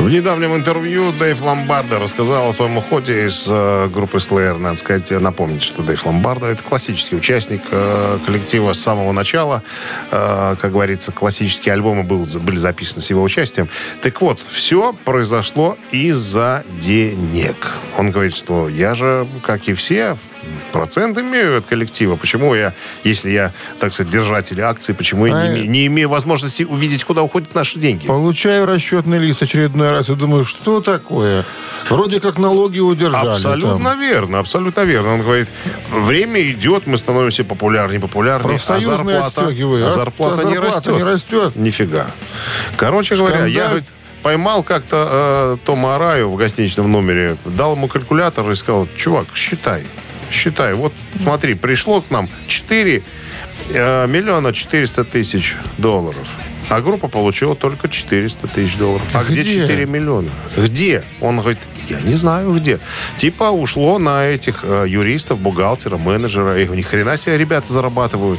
В 0.00 0.08
недавнем 0.08 0.56
интервью 0.56 1.12
Дэйв 1.12 1.42
Ломбарда 1.42 1.98
рассказал 1.98 2.48
о 2.48 2.52
своем 2.52 2.78
уходе 2.78 3.26
из 3.26 3.46
э, 3.48 3.88
группы 3.88 4.16
Slayer. 4.16 4.56
Надо 4.56 4.76
сказать, 4.76 5.10
напомнить, 5.10 5.62
что 5.62 5.82
Дэйв 5.82 6.06
Ломбарда 6.06 6.46
это 6.46 6.62
классический 6.62 7.16
участник 7.16 7.62
э, 7.70 8.18
коллектива 8.24 8.72
с 8.72 8.80
самого 8.80 9.12
начала. 9.12 9.62
Э, 10.10 10.56
как 10.60 10.72
говорится, 10.72 11.12
классические 11.12 11.74
альбомы 11.74 12.02
был, 12.02 12.26
были 12.40 12.56
записаны 12.56 13.02
с 13.02 13.10
его 13.10 13.22
участием. 13.22 13.68
Так 14.00 14.22
вот, 14.22 14.40
все 14.50 14.94
произошло 15.04 15.76
из-за 15.92 16.64
денег. 16.80 17.56
Он 17.98 18.10
говорит, 18.10 18.34
что 18.34 18.68
я 18.68 18.94
же, 18.94 19.28
как 19.44 19.68
и 19.68 19.74
все, 19.74 20.16
процент 20.72 21.18
имею 21.18 21.58
от 21.58 21.66
коллектива. 21.66 22.16
Почему 22.16 22.54
я, 22.54 22.74
если 23.04 23.30
я, 23.30 23.52
так 23.78 23.92
сказать, 23.92 24.12
держатель 24.12 24.60
акций, 24.60 24.94
почему 24.94 25.26
я 25.26 25.36
А, 25.36 25.48
не, 25.48 25.54
имею, 25.54 25.70
не 25.70 25.86
имею 25.86 26.08
возможности 26.08 26.62
увидеть, 26.62 27.04
куда 27.04 27.22
уходят 27.22 27.54
наши 27.54 27.78
деньги? 27.78 28.06
Получаю 28.06 28.66
расчетный 28.66 29.18
лист 29.18 29.42
очередной 29.42 29.90
раз 29.90 30.08
и 30.08 30.14
думаю, 30.14 30.44
что 30.44 30.80
такое? 30.80 31.44
Вроде 31.88 32.20
как 32.20 32.38
налоги 32.38 32.78
удержали. 32.78 33.28
Абсолютно 33.28 33.90
там. 33.90 34.00
верно, 34.00 34.38
абсолютно 34.38 34.80
верно. 34.82 35.14
Он 35.14 35.22
говорит, 35.22 35.48
время 35.90 36.40
идет, 36.50 36.86
мы 36.86 36.98
становимся 36.98 37.44
популярнее, 37.44 38.00
популярнее, 38.00 38.56
а 38.56 38.80
зарплата, 38.80 39.48
а 39.48 39.86
А 39.86 39.90
зарплата, 39.90 40.44
не, 40.44 40.54
зарплата 40.54 40.60
растет. 40.60 40.96
не 40.96 41.02
растет. 41.02 41.56
Нифига. 41.56 42.06
Короче 42.76 43.16
говоря, 43.16 43.46
я 43.46 43.66
говорит, 43.66 43.84
поймал 44.22 44.62
как-то 44.62 45.08
э, 45.10 45.56
Тома 45.64 45.94
Араю 45.96 46.30
в 46.30 46.36
гостиничном 46.36 46.90
номере, 46.90 47.36
дал 47.44 47.74
ему 47.74 47.88
калькулятор 47.88 48.50
и 48.50 48.54
сказал, 48.54 48.86
чувак, 48.96 49.26
считай, 49.34 49.84
считай. 50.30 50.74
Вот 50.74 50.92
смотри, 51.22 51.54
пришло 51.54 52.00
к 52.00 52.10
нам 52.10 52.28
4 52.46 53.02
э, 53.70 54.06
миллиона 54.06 54.52
400 54.52 55.04
тысяч 55.04 55.56
долларов. 55.78 56.26
А 56.68 56.80
группа 56.80 57.08
получила 57.08 57.56
только 57.56 57.88
400 57.88 58.46
тысяч 58.46 58.76
долларов. 58.76 59.08
А 59.12 59.24
где 59.24 59.42
Где? 59.42 59.62
4 59.62 59.86
миллиона? 59.86 60.28
Где? 60.56 61.02
Он 61.20 61.40
говорит, 61.40 61.58
я 61.88 62.00
не 62.00 62.14
знаю 62.14 62.52
где. 62.52 62.78
Типа 63.16 63.50
ушло 63.50 63.98
на 63.98 64.26
этих 64.26 64.60
э, 64.62 64.84
юристов, 64.86 65.40
бухгалтера, 65.40 65.96
менеджера. 65.98 66.62
И 66.62 66.68
ни 66.68 66.82
хрена 66.82 67.16
себе 67.16 67.36
ребята 67.36 67.72
зарабатывают. 67.72 68.38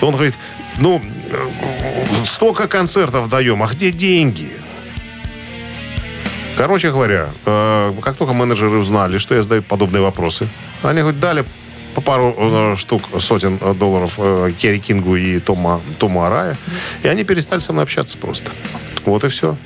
Он 0.00 0.12
говорит, 0.12 0.34
ну, 0.78 1.00
э, 1.30 2.24
столько 2.24 2.66
концертов 2.66 3.28
даем, 3.28 3.62
а 3.62 3.68
где 3.68 3.92
деньги? 3.92 4.50
Короче 6.56 6.90
говоря, 6.90 7.30
э, 7.46 7.92
как 8.02 8.16
только 8.16 8.32
менеджеры 8.32 8.78
узнали, 8.78 9.18
что 9.18 9.36
я 9.36 9.42
задаю 9.42 9.62
подобные 9.62 10.02
вопросы, 10.02 10.48
они 10.82 11.00
говорят, 11.00 11.20
дали 11.20 11.44
по 11.94 12.00
пару 12.00 12.34
э, 12.36 12.76
штук, 12.76 13.02
сотен 13.18 13.58
э, 13.60 13.74
долларов 13.74 14.14
э, 14.16 14.52
Керри 14.58 14.78
Кингу 14.78 15.16
и 15.16 15.38
Тома, 15.40 15.80
Тому 15.98 16.22
Арая, 16.22 16.56
и 17.02 17.08
они 17.08 17.24
перестали 17.24 17.60
со 17.60 17.72
мной 17.72 17.84
общаться 17.84 18.16
просто. 18.18 18.50
Вот 19.04 19.24
и 19.24 19.28
все. 19.28 19.56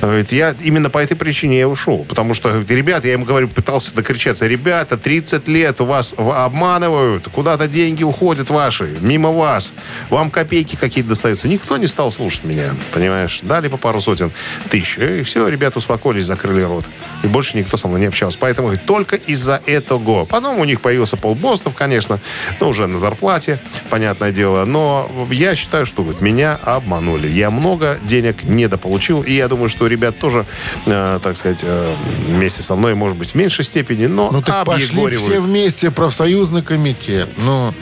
Говорит, 0.00 0.32
я 0.32 0.54
именно 0.60 0.90
по 0.90 0.98
этой 0.98 1.16
причине 1.16 1.58
я 1.60 1.68
ушел. 1.68 2.04
Потому 2.08 2.34
что, 2.34 2.48
говорит, 2.48 2.70
ребята, 2.70 3.06
я 3.08 3.14
им 3.14 3.24
говорю, 3.24 3.48
пытался 3.48 3.94
докричаться, 3.94 4.46
ребята, 4.46 4.96
30 4.96 5.46
лет 5.48 5.80
вас 5.80 6.14
в- 6.16 6.30
обманывают, 6.44 7.28
куда-то 7.28 7.68
деньги 7.68 8.02
уходят 8.02 8.50
ваши, 8.50 8.96
мимо 9.00 9.30
вас, 9.30 9.72
вам 10.10 10.30
копейки 10.30 10.76
какие-то 10.76 11.10
достаются. 11.10 11.48
Никто 11.48 11.76
не 11.76 11.86
стал 11.86 12.10
слушать 12.10 12.44
меня, 12.44 12.70
понимаешь? 12.92 13.40
Дали 13.42 13.68
по 13.68 13.76
пару 13.76 14.00
сотен 14.00 14.32
тысяч, 14.70 14.98
и 14.98 15.22
все, 15.22 15.46
ребята 15.48 15.78
успокоились, 15.78 16.26
закрыли 16.26 16.62
рот. 16.62 16.84
И 17.22 17.26
больше 17.28 17.56
никто 17.56 17.76
со 17.76 17.88
мной 17.88 18.00
не 18.00 18.06
общался. 18.06 18.38
Поэтому, 18.40 18.68
говорит, 18.68 18.84
только 18.86 19.16
из-за 19.16 19.60
этого. 19.66 20.24
Потом 20.24 20.58
у 20.58 20.64
них 20.64 20.80
появился 20.80 21.16
Пол 21.16 21.34
Бостов, 21.34 21.74
конечно, 21.74 22.18
но 22.60 22.68
уже 22.68 22.86
на 22.86 22.98
зарплате, 22.98 23.58
понятное 23.90 24.32
дело. 24.32 24.64
Но 24.64 25.10
я 25.30 25.54
считаю, 25.54 25.86
что 25.86 26.02
говорит, 26.02 26.20
меня 26.20 26.58
обманули. 26.62 27.28
Я 27.28 27.50
много 27.50 27.98
денег 28.04 28.42
недополучил, 28.44 29.22
и 29.22 29.36
я 29.42 29.48
думаю, 29.48 29.68
что 29.68 29.86
ребят 29.86 30.18
тоже, 30.18 30.46
э, 30.86 31.18
так 31.22 31.36
сказать, 31.36 31.60
э, 31.64 31.94
вместе 32.26 32.62
со 32.62 32.74
мной, 32.74 32.94
может 32.94 33.16
быть, 33.16 33.30
в 33.30 33.34
меньшей 33.34 33.64
степени, 33.64 34.06
но 34.06 34.30
Ну 34.32 34.40
так 34.40 34.64
пошли 34.64 34.86
объегоривают. 34.86 35.30
все 35.30 35.40
вместе, 35.40 35.90
профсоюзный 35.90 36.62
комитет. 36.62 37.28
Ну, 37.38 37.74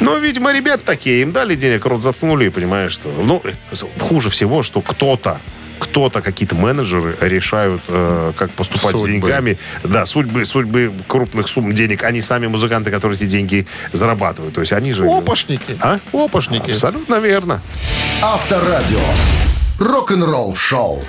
Ну, 0.00 0.18
видимо, 0.18 0.52
ребят 0.52 0.84
такие, 0.84 1.22
им 1.22 1.32
дали 1.32 1.54
денег, 1.54 1.84
рот 1.84 2.02
заткнули, 2.02 2.48
понимаешь, 2.48 2.92
что... 2.92 3.08
Ну, 3.22 3.42
э, 3.44 3.76
хуже 4.00 4.30
всего, 4.30 4.62
что 4.62 4.80
кто-то 4.80 5.38
кто-то, 5.78 6.20
какие-то 6.20 6.54
менеджеры 6.54 7.16
решают, 7.20 7.82
э, 7.88 8.32
как 8.36 8.50
поступать 8.50 8.96
с 8.96 9.00
Судьбы. 9.00 9.12
деньгами. 9.12 9.58
Да, 9.84 10.06
судьбы, 10.06 10.44
судьбы 10.44 10.92
крупных 11.06 11.48
сумм 11.48 11.72
денег. 11.72 12.02
Они 12.02 12.20
сами 12.20 12.46
музыканты, 12.46 12.90
которые 12.90 13.16
эти 13.16 13.26
деньги 13.26 13.66
зарабатывают. 13.92 14.54
То 14.54 14.60
есть 14.60 14.72
они 14.72 14.92
же... 14.92 15.06
опошники. 15.06 15.76
А? 15.80 15.98
Опошники. 16.12 16.70
Абсолютно 16.70 17.16
верно. 17.20 17.60
Авторадио. 18.22 18.98
Рок-н-ролл 19.78 20.56
шоу. 20.56 21.04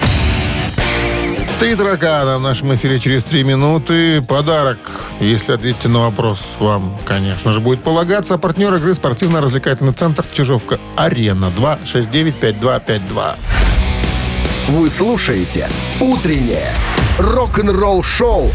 Три 1.59 1.75
таракана 1.75 2.37
в 2.37 2.41
нашем 2.41 2.75
эфире 2.75 2.99
через 2.99 3.23
три 3.23 3.43
минуты. 3.43 4.21
Подарок, 4.21 4.77
если 5.19 5.53
ответите 5.53 5.87
на 5.89 6.01
вопрос, 6.01 6.55
вам, 6.59 6.95
конечно 7.03 7.51
же, 7.51 7.61
будет 7.61 7.83
полагаться. 7.83 8.37
Партнер 8.37 8.75
игры 8.75 8.93
спортивно-развлекательный 8.93 9.93
центр 9.93 10.23
«Чижовка-Арена» 10.31 11.51
269-5252. 11.57 13.35
Вы 14.67 14.89
слушаете 14.91 15.67
«Утреннее 15.99 16.71
рок-н-ролл-шоу» 17.17 18.51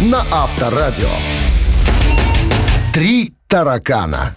на 0.00 0.24
Авторадио. 0.32 1.10
«Три 2.94 3.34
таракана». 3.48 4.34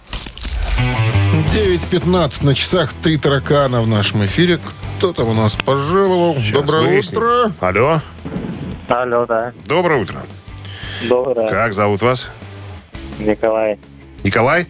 9.15 1.32 2.44
на 2.44 2.54
часах. 2.54 2.92
Три 3.02 3.16
таракана 3.16 3.80
в 3.80 3.88
нашем 3.88 4.24
эфире. 4.26 4.58
Кто 5.00 5.14
там 5.14 5.28
у 5.30 5.32
нас 5.32 5.56
пожаловал? 5.56 6.34
Сейчас 6.36 6.62
Доброе 6.62 6.82
выясним. 6.88 7.22
утро. 7.22 7.52
Алло. 7.60 8.00
Алло, 8.86 9.24
да. 9.24 9.54
Доброе 9.64 10.02
утро. 10.02 10.16
Доброе. 11.08 11.48
Как 11.48 11.72
зовут 11.72 12.02
вас? 12.02 12.28
Николай. 13.18 13.78
Николай? 14.24 14.66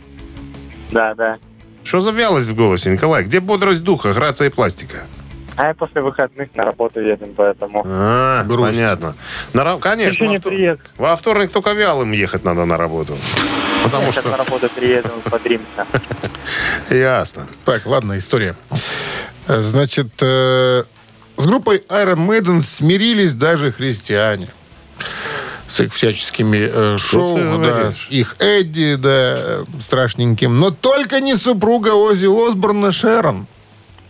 Да, 0.93 1.15
да. 1.17 1.39
Что 1.83 1.99
за 2.01 2.13
вялость 2.13 2.49
в 2.49 2.55
голосе, 2.55 2.91
Николай? 2.91 3.25
Где 3.25 3.41
бодрость 3.41 3.83
духа, 3.83 4.13
грация 4.15 4.47
и 4.47 4.51
пластика? 4.53 4.99
А 5.57 5.67
я 5.67 5.75
после 5.75 6.01
выходных 6.01 6.55
на 6.55 6.65
работу 6.65 7.01
едем, 7.01 7.35
поэтому... 7.37 7.83
А, 7.85 8.45
Грусть. 8.45 8.77
понятно. 8.77 9.17
На, 9.53 9.79
конечно, 9.79 10.11
Еще 10.23 10.29
не 10.29 10.37
втор- 10.37 10.51
приеду. 10.51 10.81
во 10.97 11.17
вторник 11.17 11.51
только 11.51 11.73
вялым 11.73 12.13
ехать 12.13 12.45
надо 12.45 12.67
на 12.67 12.77
работу. 12.77 13.17
Потому 13.83 14.05
Я 14.07 14.13
сейчас 14.13 14.25
на 14.27 14.35
что... 14.37 14.45
работу 14.45 14.69
приеду, 14.77 15.11
подримся. 15.29 15.89
Ясно. 16.89 17.49
Так, 17.65 17.85
ладно, 17.87 18.17
история. 18.17 18.55
Значит, 19.59 20.09
э, 20.21 20.85
с 21.37 21.47
группой 21.47 21.83
Iron 21.89 22.29
Maiden 22.29 22.61
смирились 22.61 23.35
даже 23.35 23.73
христиане. 23.73 24.49
С 25.67 25.81
их 25.81 25.95
всяческими 25.95 26.59
э, 26.73 26.99
шоу, 26.99 27.37
да, 27.59 27.93
с 27.93 28.07
их 28.11 28.37
Эдди, 28.39 28.97
да, 28.97 29.61
страшненьким. 29.79 30.59
Но 30.59 30.71
только 30.71 31.21
не 31.21 31.37
супруга 31.37 31.95
Ози 31.95 32.27
Осборна 32.27 32.93
Шерон. 32.93 33.47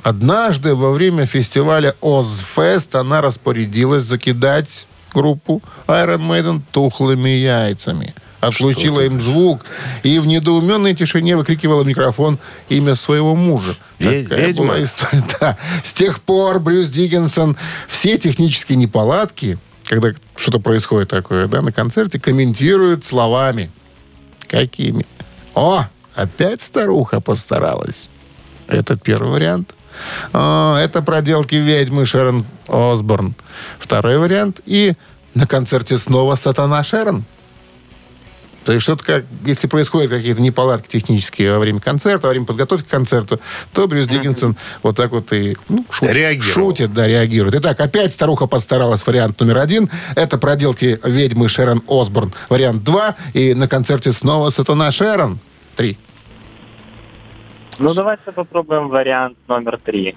Однажды 0.03 0.75
во 0.75 0.93
время 0.93 1.27
фестиваля 1.27 1.95
Озфест 2.01 2.95
она 2.95 3.21
распорядилась 3.21 4.05
закидать 4.05 4.87
группу 5.13 5.63
Iron 5.87 6.27
Maiden 6.27 6.63
тухлыми 6.71 7.29
яйцами. 7.29 8.15
Отключила 8.41 9.01
им 9.01 9.21
звук 9.21 9.67
и 10.03 10.19
в 10.19 10.27
недоуменной 10.27 10.95
тишине 10.95 11.37
выкрикивала 11.37 11.83
в 11.83 11.87
микрофон 11.87 12.39
имя 12.69 12.95
своего 12.95 13.35
мужа. 13.35 13.77
Такая 13.99 14.47
ведьма? 14.47 14.67
была 14.67 14.83
история. 14.83 15.25
Да. 15.41 15.59
С 15.85 15.93
тех 15.93 16.21
пор 16.21 16.59
Брюс 16.59 16.89
Диккенсон 16.89 17.57
все 17.87 18.17
технические 18.17 18.77
неполадки, 18.77 19.59
когда 19.85 20.13
что-то 20.37 20.59
происходит 20.59 21.11
такое, 21.11 21.49
да, 21.49 21.61
на 21.61 21.73
концерте, 21.73 22.19
комментирует 22.19 23.05
словами. 23.05 23.71
Какими? 24.47 25.05
О, 25.55 25.85
опять 26.15 26.63
старуха 26.63 27.21
постаралась. 27.21 28.09
Это 28.69 28.97
первый 28.97 29.33
вариант. 29.33 29.75
О, 30.33 30.77
это 30.77 31.03
проделки 31.03 31.57
ведьмы 31.57 32.07
Шерон 32.07 32.47
Осборн. 32.69 33.35
Второй 33.79 34.19
вариант. 34.19 34.61
И 34.65 34.95
на 35.35 35.47
концерте 35.47 35.99
снова 35.99 36.37
Сатана 36.37 36.83
Шерон. 36.85 37.25
То 38.65 38.73
есть 38.73 38.83
что-то 38.83 39.05
как, 39.05 39.25
если 39.45 39.67
происходят 39.67 40.11
какие-то 40.11 40.43
неполадки 40.43 40.89
технические 40.89 41.53
во 41.53 41.59
время 41.59 41.81
концерта, 41.81 42.27
во 42.27 42.31
время 42.31 42.47
подготовки 42.47 42.87
к 42.87 42.91
концерту, 42.91 43.41
то 43.73 43.89
Брюс 43.89 44.07
Диккенсон 44.07 44.57
вот 44.83 44.97
так 44.97 45.13
вот 45.13 45.33
и 45.33 45.57
ну, 45.69 45.85
шутит, 45.91 46.43
шутит, 46.43 46.93
да, 46.93 47.07
реагирует. 47.07 47.55
Итак, 47.55 47.81
опять 47.81 48.13
старуха 48.13 48.47
постаралась. 48.47 49.07
Вариант 49.07 49.41
номер 49.41 49.59
один. 49.59 49.91
Это 50.15 50.39
проделки 50.39 51.01
ведьмы 51.03 51.49
Шерон 51.49 51.83
Осборн. 51.89 52.35
Вариант 52.49 52.85
два. 52.85 53.17
И 53.33 53.55
на 53.55 53.67
концерте 53.67 54.13
снова 54.13 54.51
Сатана 54.51 54.91
Шерон. 54.91 55.39
Три. 55.77 55.99
Ну, 57.79 57.95
давайте 57.95 58.31
попробуем 58.33 58.89
вариант 58.89 59.39
номер 59.49 59.81
три. 59.83 60.15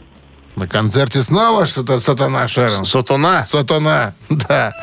На 0.57 0.67
концерте 0.67 1.23
снова 1.23 1.65
что-то 1.65 1.99
Сатана 1.99 2.47
Шерон. 2.49 2.85
Сатана? 2.85 3.43
Сатана, 3.43 4.13
да. 4.29 4.73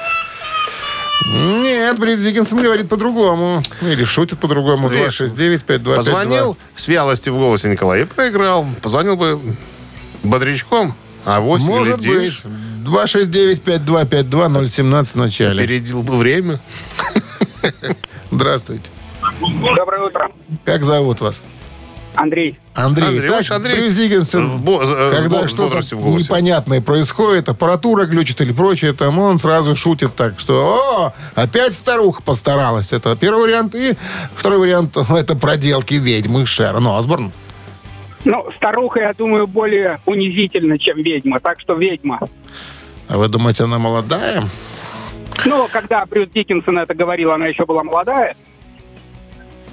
Нет, 1.27 1.99
Брит 1.99 2.23
Диккенсон 2.23 2.63
говорит 2.63 2.89
по-другому. 2.89 3.63
Или 3.83 4.05
шутит 4.05 4.39
по-другому. 4.39 4.89
Видишь, 4.89 5.21
269-5252. 5.21 5.97
Позвонил 5.97 6.57
с 6.75 6.89
вялостью 6.89 7.35
в 7.35 7.39
голосе 7.39 7.69
Николай 7.69 8.03
и 8.03 8.05
проиграл. 8.05 8.67
Позвонил 8.83 9.17
бы 9.17 9.41
бодрячком, 10.23 10.95
а 11.25 11.41
8 11.41 11.67
Может 11.67 11.99
или 11.99 12.03
9 12.03 12.45
быть. 12.45 12.53
269-5252-017 12.87 15.05
в 15.05 15.15
начале. 15.17 15.65
опередил 15.65 16.03
бы 16.03 16.17
время. 16.17 16.59
Здравствуйте. 18.31 18.91
Доброе 19.77 20.07
утро. 20.07 20.31
Как 20.65 20.85
зовут 20.85 21.21
вас? 21.21 21.41
Андрей. 22.15 22.59
Андрей. 22.75 23.07
Андрей, 23.09 23.29
Так, 23.29 23.37
видишь, 23.39 23.51
Андрей 23.51 23.77
Брюс 23.77 23.95
Диккенсон, 23.95 24.49
в 24.51 24.61
бо- 24.63 24.81
когда 25.15 25.47
что-то 25.49 25.79
непонятное 25.95 26.81
происходит, 26.81 27.49
аппаратура 27.49 28.05
глючит 28.05 28.41
или 28.41 28.53
прочее, 28.53 28.93
там 28.93 29.19
он 29.19 29.39
сразу 29.39 29.75
шутит 29.77 30.15
так, 30.17 30.39
что 30.39 31.15
«О, 31.37 31.41
опять 31.41 31.75
старуха 31.75 32.23
постаралась». 32.23 32.93
Это 32.93 33.15
первый 33.17 33.43
вариант. 33.45 33.75
И 33.75 33.95
второй 34.35 34.59
вариант– 34.59 34.97
это 35.11 35.37
проделки 35.37 35.95
ведьмы 35.95 36.47
Шерон 36.47 36.87
Осборн. 36.89 37.33
Ну, 38.25 38.47
старуха, 38.57 39.01
я 39.01 39.13
думаю, 39.15 39.47
более 39.47 39.99
унизительна, 40.05 40.79
чем 40.79 41.03
ведьма. 41.03 41.41
Так 41.41 41.61
что 41.61 41.75
ведьма. 41.75 42.21
А 43.09 43.17
вы 43.17 43.29
думаете, 43.29 43.65
она 43.65 43.79
молодая? 43.79 44.43
Ну, 45.47 45.69
когда 45.73 46.05
Брюс 46.05 46.29
Диккенсон 46.35 46.79
это 46.79 46.95
говорил, 46.95 47.31
она 47.33 47.47
еще 47.47 47.65
была 47.65 47.83
молодая. 47.83 48.35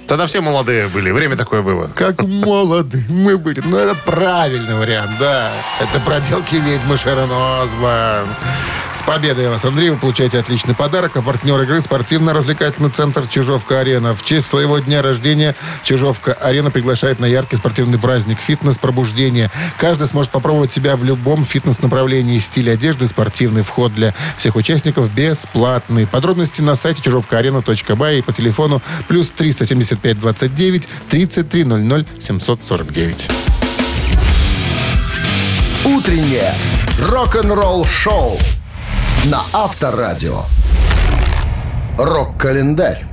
Тогда 0.08 0.26
все 0.26 0.40
молодые 0.40 0.88
были, 0.88 1.10
время 1.10 1.36
такое 1.36 1.60
было. 1.60 1.90
Как 1.94 2.22
молоды 2.22 3.04
мы 3.10 3.36
были. 3.36 3.60
Ну, 3.60 3.76
это 3.76 3.94
правильный 3.94 4.74
вариант, 4.74 5.10
да. 5.20 5.52
Это 5.80 6.00
проделки 6.00 6.56
ведьмы 6.56 6.96
Шерон 6.96 7.30
Осборн. 7.30 8.26
С 8.94 9.02
победой 9.02 9.48
вас, 9.48 9.64
Андрей. 9.66 9.90
Вы 9.90 9.96
получаете 9.96 10.38
отличный 10.38 10.74
подарок. 10.74 11.16
А 11.16 11.22
партнер 11.22 11.60
игры 11.60 11.82
спортивно-развлекательный 11.82 12.88
центр 12.88 13.26
«Чижовка-арена». 13.28 14.14
В 14.14 14.24
честь 14.24 14.48
своего 14.48 14.78
дня 14.78 15.02
рождения 15.02 15.54
«Чижовка-арена» 15.84 16.70
приглашает 16.70 17.20
на 17.20 17.26
яркий 17.26 17.56
спортивный 17.56 17.98
праздник 17.98 18.38
«Фитнес-пробуждение». 18.40 19.50
Каждый 19.76 20.08
сможет 20.08 20.32
попробовать 20.32 20.72
себя 20.72 20.96
в 20.96 21.04
любом 21.04 21.44
фитнес-направлении. 21.44 22.38
Стиль 22.38 22.70
одежды, 22.70 23.06
спортивный 23.06 23.62
вход 23.62 23.94
для 23.94 24.14
всех 24.38 24.56
участников 24.56 25.12
бесплатный. 25.12 26.06
Подробности 26.06 26.62
на 26.62 26.74
сайте 26.74 27.02
чижовкаарена.бай 27.02 28.18
и 28.18 28.22
по 28.22 28.32
телефону 28.32 28.80
плюс 29.06 29.30
375 29.98 30.18
29 30.18 30.88
33 31.08 31.64
00 31.64 32.06
749. 32.20 33.28
Утреннее 35.84 36.54
рок-н-ролл-шоу 37.00 38.38
на 39.24 39.42
Авторадио. 39.52 40.42
Рок-календарь. 41.96 43.06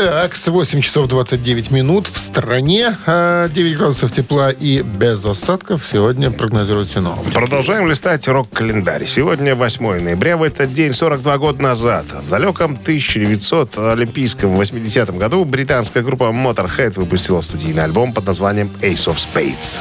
Так, 0.00 0.34
с 0.34 0.48
8 0.48 0.80
часов 0.80 1.08
29 1.08 1.70
минут 1.70 2.06
в 2.06 2.18
стране 2.18 2.96
а, 3.04 3.50
9 3.50 3.76
градусов 3.76 4.10
тепла 4.10 4.50
и 4.50 4.80
без 4.80 5.22
осадков 5.26 5.84
сегодня 5.84 6.30
прогнозируют 6.30 6.88
синоптики. 6.88 7.34
Продолжаем 7.34 7.86
листать 7.86 8.26
рок-календарь. 8.26 9.04
Сегодня 9.04 9.54
8 9.54 10.00
ноября. 10.00 10.38
В 10.38 10.42
этот 10.42 10.72
день, 10.72 10.94
42 10.94 11.36
года 11.36 11.62
назад, 11.62 12.06
в 12.12 12.30
далеком 12.30 12.78
1900 12.80 13.76
олимпийском 13.76 14.58
80-м 14.58 15.18
году 15.18 15.44
британская 15.44 16.02
группа 16.02 16.32
Motorhead 16.32 16.94
выпустила 16.94 17.42
студийный 17.42 17.84
альбом 17.84 18.14
под 18.14 18.26
названием 18.26 18.70
Ace 18.80 19.06
of 19.06 19.16
Spades. 19.16 19.80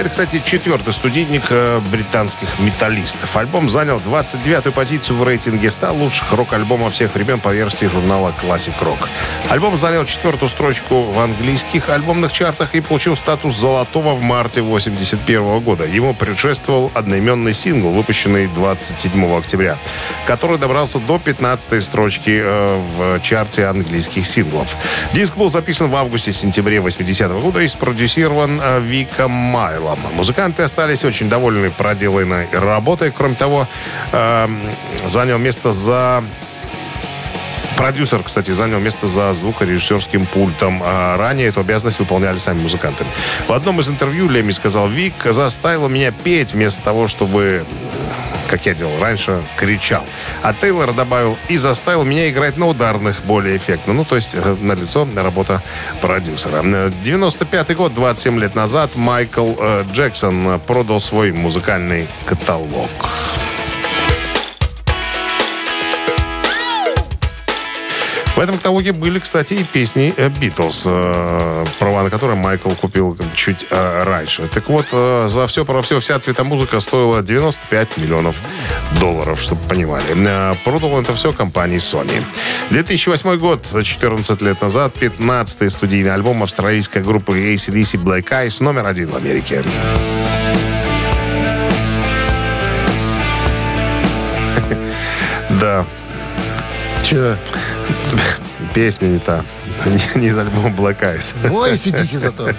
Это, 0.00 0.08
кстати, 0.08 0.40
четвертый 0.42 0.94
студийник 0.94 1.42
э, 1.50 1.78
британских 1.92 2.58
металлистов. 2.58 3.36
Альбом 3.36 3.68
занял 3.68 3.98
29-ю 3.98 4.72
позицию 4.72 5.18
в 5.18 5.24
рейтинге 5.24 5.70
100 5.70 5.92
лучших 5.92 6.32
рок-альбомов 6.32 6.94
всех 6.94 7.14
времен 7.14 7.38
по 7.38 7.52
версии 7.52 7.84
журнала 7.84 8.32
Classic 8.42 8.72
Rock. 8.80 9.06
Альбом 9.50 9.76
занял 9.76 10.06
четвертую 10.06 10.48
строчку 10.48 11.02
в 11.02 11.18
английских 11.18 11.90
альбомных 11.90 12.32
чартах 12.32 12.74
и 12.74 12.80
получил 12.80 13.14
статус 13.14 13.54
золотого 13.58 14.14
в 14.14 14.22
марте 14.22 14.62
81 14.62 15.60
года. 15.60 15.84
Ему 15.84 16.14
предшествовал 16.14 16.90
одноименный 16.94 17.52
сингл, 17.52 17.90
выпущенный 17.90 18.46
27 18.46 19.36
октября, 19.36 19.76
который 20.26 20.56
добрался 20.56 20.98
до 20.98 21.18
15 21.18 21.84
строчки 21.84 22.40
э, 22.42 22.82
в 22.96 23.20
чарте 23.20 23.66
английских 23.66 24.26
синглов. 24.26 24.74
Диск 25.12 25.36
был 25.36 25.50
записан 25.50 25.90
в 25.90 25.96
августе-сентябре 25.96 26.80
80 26.80 27.30
года 27.32 27.60
и 27.60 27.68
спродюсирован 27.68 28.58
э, 28.62 28.80
Виком 28.80 29.50
Майлом. 29.96 30.14
Музыканты 30.14 30.62
остались 30.62 31.04
очень 31.04 31.28
довольны 31.28 31.70
проделанной 31.70 32.48
работой. 32.52 33.10
Кроме 33.10 33.34
того, 33.34 33.66
э, 34.12 34.48
занял 35.08 35.38
место 35.38 35.72
за 35.72 36.22
Продюсер, 37.80 38.22
кстати, 38.22 38.50
занял 38.50 38.78
место 38.78 39.08
за 39.08 39.32
звукорежиссерским 39.32 40.26
пультом. 40.26 40.82
А 40.84 41.16
ранее 41.16 41.48
эту 41.48 41.60
обязанность 41.60 41.98
выполняли 41.98 42.36
сами 42.36 42.60
музыканты. 42.60 43.06
В 43.48 43.52
одном 43.54 43.80
из 43.80 43.88
интервью 43.88 44.28
Леми 44.28 44.52
сказал, 44.52 44.86
Вик 44.90 45.14
заставила 45.24 45.88
меня 45.88 46.12
петь 46.12 46.52
вместо 46.52 46.82
того, 46.82 47.08
чтобы 47.08 47.64
как 48.48 48.66
я 48.66 48.74
делал 48.74 49.00
раньше, 49.00 49.40
кричал. 49.56 50.04
А 50.42 50.52
Тейлор 50.52 50.92
добавил 50.92 51.38
и 51.48 51.56
заставил 51.56 52.04
меня 52.04 52.28
играть 52.28 52.58
на 52.58 52.66
ударных 52.66 53.24
более 53.24 53.56
эффектно. 53.56 53.94
Ну, 53.94 54.04
то 54.04 54.16
есть 54.16 54.34
э, 54.34 54.56
на 54.60 54.72
лицо 54.72 55.08
работа 55.16 55.62
продюсера. 56.02 56.62
95 57.02 57.76
год, 57.76 57.94
27 57.94 58.40
лет 58.40 58.54
назад, 58.54 58.94
Майкл 58.94 59.52
э, 59.58 59.84
Джексон 59.90 60.60
продал 60.66 61.00
свой 61.00 61.32
музыкальный 61.32 62.08
каталог. 62.26 62.90
В 68.40 68.42
этом 68.42 68.56
каталоге 68.56 68.92
были, 68.94 69.18
кстати, 69.18 69.52
и 69.52 69.64
песни 69.64 70.14
э, 70.16 70.30
Битлз, 70.30 70.84
э, 70.86 71.66
права 71.78 72.02
на 72.04 72.08
которые 72.08 72.38
Майкл 72.38 72.70
купил 72.70 73.14
чуть 73.34 73.66
э, 73.68 74.02
раньше. 74.02 74.46
Так 74.46 74.66
вот, 74.70 74.86
за 74.90 75.46
все 75.46 75.66
про 75.66 75.82
все 75.82 76.00
вся 76.00 76.18
цветомузыка 76.18 76.80
стоила 76.80 77.22
95 77.22 77.98
миллионов 77.98 78.40
долларов, 78.98 79.42
чтобы 79.42 79.60
понимали. 79.68 80.54
Продал 80.64 80.98
это 80.98 81.14
все 81.14 81.32
компании 81.32 81.76
Sony. 81.76 82.24
2008 82.70 83.36
год, 83.36 83.66
14 83.84 84.40
лет 84.40 84.62
назад, 84.62 84.96
15-й 84.98 85.70
студийный 85.70 86.14
альбом 86.14 86.42
австралийской 86.42 87.02
группы 87.02 87.38
ACDC 87.38 88.02
Black 88.02 88.30
Eyes 88.30 88.64
номер 88.64 88.86
один 88.86 89.10
в 89.10 89.16
Америке. 89.16 89.62
Да, 95.60 95.84
Че? 97.10 97.36
песня 98.72 99.08
не 99.08 99.18
та. 99.18 99.42
Не, 99.84 100.20
не 100.20 100.26
из 100.28 100.38
альбома 100.38 100.68
Black 100.68 101.00
Eyes. 101.00 101.34
Ой, 101.50 101.76
сидите 101.76 102.18
зато. 102.18 102.50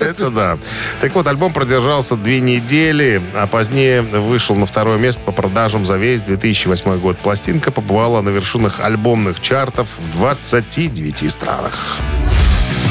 Это 0.00 0.30
да. 0.30 0.58
Так 1.00 1.14
вот, 1.14 1.26
альбом 1.26 1.52
продержался 1.52 2.16
две 2.16 2.40
недели, 2.40 3.22
а 3.34 3.46
позднее 3.46 4.02
вышел 4.02 4.54
на 4.54 4.66
второе 4.66 4.98
место 4.98 5.22
по 5.24 5.32
продажам 5.32 5.86
за 5.86 5.96
весь 5.96 6.20
2008 6.22 6.98
год. 6.98 7.16
Пластинка 7.16 7.70
побывала 7.70 8.20
на 8.20 8.28
вершинах 8.28 8.80
альбомных 8.80 9.40
чартов 9.40 9.88
в 9.98 10.18
29 10.18 11.32
странах. 11.32 11.98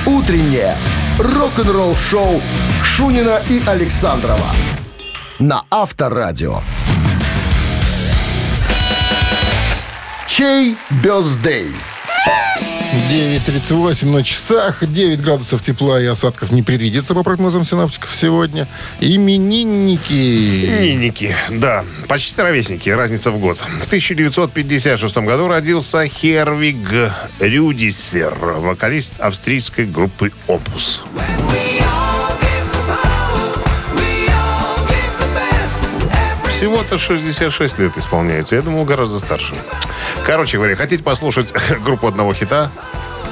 Утреннее 0.07 0.75
рок-н-ролл-шоу 1.19 2.41
Шунина 2.83 3.41
и 3.47 3.61
Александрова 3.67 4.49
на 5.39 5.63
Авторадио. 5.69 6.61
Чей 10.35 10.75
бездей? 11.03 11.67
9.38 13.11 14.07
на 14.07 14.23
часах, 14.23 14.83
9 14.83 15.21
градусов 15.21 15.61
тепла 15.61 16.01
и 16.01 16.07
осадков 16.07 16.51
не 16.51 16.63
предвидится 16.63 17.13
по 17.13 17.21
прогнозам 17.21 17.63
синаптиков 17.65 18.15
сегодня. 18.15 18.67
Именинники. 18.99 20.65
Именинники, 20.65 21.35
да, 21.51 21.85
почти 22.07 22.41
ровесники, 22.41 22.89
разница 22.89 23.29
в 23.29 23.37
год. 23.37 23.59
В 23.59 23.85
1956 23.85 25.17
году 25.17 25.47
родился 25.47 26.07
Хервиг 26.07 27.11
Рюдисер, 27.39 28.33
вокалист 28.33 29.19
австрийской 29.19 29.85
группы 29.85 30.31
«Опус». 30.47 31.03
Всего-то 36.63 36.97
66 36.97 37.77
лет 37.77 37.97
исполняется. 37.97 38.55
Я 38.55 38.61
думал, 38.61 38.85
гораздо 38.85 39.19
старше. 39.19 39.53
Короче 40.25 40.55
говоря, 40.55 40.77
хотите 40.77 41.03
послушать 41.03 41.53
группу 41.83 42.07
одного 42.07 42.33
хита? 42.33 42.71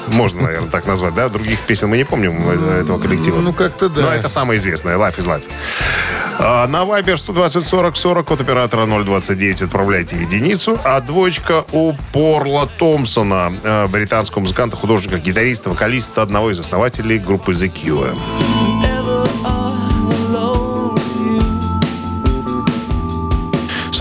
Можно, 0.08 0.42
наверное, 0.42 0.70
так 0.70 0.86
назвать, 0.86 1.16
да? 1.16 1.30
Других 1.30 1.62
песен 1.62 1.88
мы 1.88 1.96
не 1.96 2.04
помним 2.04 2.34
э, 2.50 2.82
этого 2.82 3.00
коллектива. 3.00 3.40
Ну, 3.40 3.54
как-то 3.54 3.88
да. 3.88 4.02
Но 4.02 4.12
это 4.12 4.28
самое 4.28 4.58
известное. 4.58 4.98
Life 4.98 5.18
is 5.18 5.28
Life. 5.28 5.46
А, 6.40 6.68
на 6.68 6.84
Viber 6.84 7.16
120 7.16 7.66
40 7.66 7.96
40 7.96 8.32
от 8.32 8.42
оператора 8.42 8.86
029 8.86 9.62
отправляйте 9.62 10.18
единицу. 10.18 10.78
А 10.84 11.00
двоечка 11.00 11.64
у 11.72 11.94
Порла 12.12 12.68
Томпсона, 12.68 13.54
э, 13.64 13.88
британского 13.88 14.42
музыканта, 14.42 14.76
художника, 14.76 15.20
гитариста, 15.20 15.70
вокалиста, 15.70 16.22
одного 16.22 16.52
из 16.52 16.60
основателей 16.60 17.18
группы 17.18 17.54
The 17.54 17.72
Cure. 17.72 18.14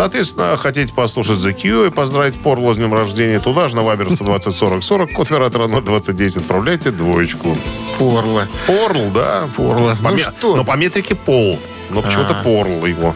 Соответственно, 0.01 0.57
хотите 0.57 0.95
послушать 0.95 1.41
The 1.41 1.55
Cure 1.55 1.89
и 1.89 1.91
поздравить 1.91 2.39
Порло 2.41 2.73
с 2.73 2.79
днем 2.79 2.95
рождения, 2.95 3.39
туда 3.39 3.69
же 3.69 3.77
на 3.77 3.81
Viber 3.81 4.11
120 4.15 4.57
40 4.57 4.83
40, 4.83 5.13
код 5.13 5.27
оператора 5.27 5.69
029 5.69 6.39
отправляйте 6.39 6.91
двоечку. 6.91 7.55
Порла. 7.99 8.49
Порл, 8.67 9.11
да. 9.11 9.47
Порла. 9.55 9.99
По 10.03 10.09
Ну 10.09 10.17
ме- 10.17 10.23
что? 10.23 10.57
Но 10.57 10.65
по 10.65 10.75
метрике 10.77 11.15
Пол. 11.15 11.59
Но 11.91 12.01
почему-то 12.01 12.31
А. 12.31 12.43
Порл 12.43 12.87
его 12.87 13.15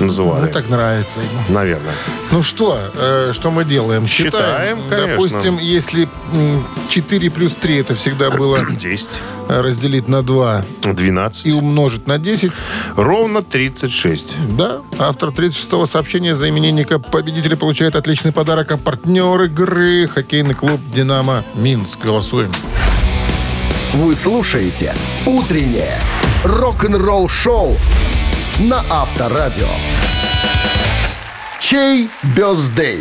называли. 0.00 0.46
Ну, 0.46 0.52
так 0.52 0.68
нравится 0.68 1.20
ему. 1.20 1.40
Наверное. 1.48 1.92
Ну 2.30 2.42
что, 2.42 2.78
э, 2.94 3.30
что 3.32 3.50
мы 3.50 3.64
делаем? 3.64 4.06
Считаем, 4.06 4.78
конечно. 4.88 5.10
Допустим, 5.16 5.58
если 5.58 6.08
м, 6.32 6.66
4 6.88 7.30
плюс 7.30 7.54
3 7.54 7.78
это 7.78 7.94
всегда 7.94 8.30
было 8.30 8.58
10, 8.70 9.08
э, 9.48 9.60
разделить 9.60 10.08
на 10.08 10.22
2 10.22 10.64
12, 10.82 11.46
и 11.46 11.52
умножить 11.52 12.06
на 12.06 12.18
10, 12.18 12.52
ровно 12.96 13.42
36. 13.42 14.34
да, 14.56 14.80
автор 14.98 15.30
36-го 15.30 15.86
сообщения 15.86 16.34
за 16.36 16.48
именинника 16.48 16.98
победителя 16.98 17.56
получает 17.56 17.96
отличный 17.96 18.32
подарок, 18.32 18.72
а 18.72 18.76
партнер 18.76 19.42
игры 19.42 20.08
хоккейный 20.08 20.54
клуб 20.54 20.80
«Динамо» 20.94 21.44
Минск. 21.54 22.00
Голосуем. 22.04 22.52
Вы 23.94 24.14
слушаете 24.14 24.94
«Утреннее 25.24 25.98
рок-н-ролл-шоу» 26.44 27.76
на 28.58 28.82
Авторадио. 28.88 29.68
Чей 31.60 32.08
бездей? 32.36 33.00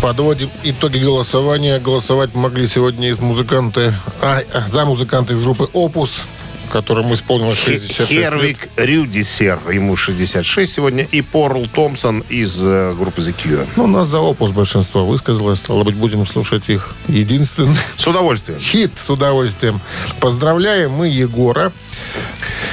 Подводим 0.00 0.50
итоги 0.62 0.98
голосования. 0.98 1.78
Голосовать 1.78 2.34
могли 2.34 2.66
сегодня 2.66 3.08
из 3.08 3.18
музыканты, 3.18 3.94
а, 4.20 4.40
а, 4.52 4.66
за 4.66 4.84
музыканты 4.84 5.34
из 5.34 5.42
группы 5.42 5.68
«Опус», 5.72 6.26
которому 6.70 7.14
исполнилось 7.14 7.58
66 7.58 8.10
лет. 8.10 8.32
Хервик 8.32 8.68
Рюдисер, 8.76 9.58
ему 9.72 9.96
66 9.96 10.72
сегодня, 10.72 11.06
и 11.10 11.22
Порл 11.22 11.66
Томпсон 11.66 12.24
из 12.28 12.60
э, 12.62 12.94
группы 12.94 13.20
The 13.20 13.34
Cure. 13.34 13.68
Ну, 13.76 13.84
у 13.84 13.86
нас 13.86 14.08
за 14.08 14.20
«Опус» 14.20 14.50
большинство 14.50 15.04
высказалось. 15.06 15.58
Стало 15.58 15.84
быть, 15.84 15.94
будем 15.94 16.26
слушать 16.26 16.68
их 16.68 16.94
единственный 17.08 17.76
С 17.96 18.06
удовольствием. 18.06 18.58
хит 18.58 18.92
с 18.96 19.08
удовольствием. 19.10 19.80
Поздравляем 20.20 20.90
мы 20.92 21.08
Егора. 21.08 21.72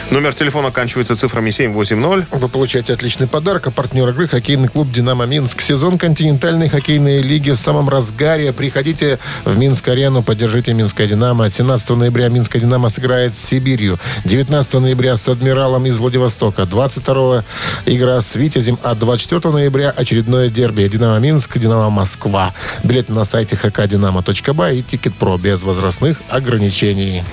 Номер 0.09 0.33
телефона 0.33 0.67
оканчивается 0.69 1.15
цифрами 1.15 1.51
780. 1.51 2.27
Вы 2.31 2.49
получаете 2.49 2.93
отличный 2.93 3.27
подарок. 3.27 3.67
А 3.67 3.71
партнер 3.71 4.09
игры 4.09 4.27
хоккейный 4.27 4.67
клуб 4.67 4.91
«Динамо 4.91 5.25
Минск». 5.25 5.61
Сезон 5.61 5.97
континентальной 5.97 6.67
хоккейной 6.67 7.21
лиги 7.21 7.51
в 7.51 7.55
самом 7.55 7.87
разгаре. 7.87 8.51
Приходите 8.51 9.19
в 9.45 9.57
Минск-арену, 9.57 10.21
поддержите 10.21 10.73
Минское 10.73 11.07
«Динамо». 11.07 11.49
17 11.49 11.89
ноября 11.91 12.27
Минское 12.27 12.61
«Динамо» 12.61 12.89
сыграет 12.89 13.37
с 13.37 13.45
Сибирью. 13.81 13.99
19 14.25 14.73
ноября 14.75 15.17
с 15.17 15.27
«Адмиралом» 15.27 15.85
из 15.87 15.97
Владивостока. 15.97 16.65
22 16.65 17.43
игра 17.87 18.21
с 18.21 18.35
«Витязем». 18.35 18.77
А 18.83 18.93
24 18.93 19.51
ноября 19.53 19.89
очередное 19.89 20.49
дерби. 20.49 20.87
«Динамо 20.87 21.19
Минск», 21.19 21.57
«Динамо 21.57 21.89
Москва». 21.89 22.53
Билет 22.83 23.09
на 23.09 23.25
сайте 23.25 23.55
hkdinamo.by 23.55 24.77
и 24.77 24.83
«Ticket 24.83 25.15
Pro» 25.15 25.37
без 25.37 25.63
возрастных 25.63 26.17
ограничений. 26.29 27.23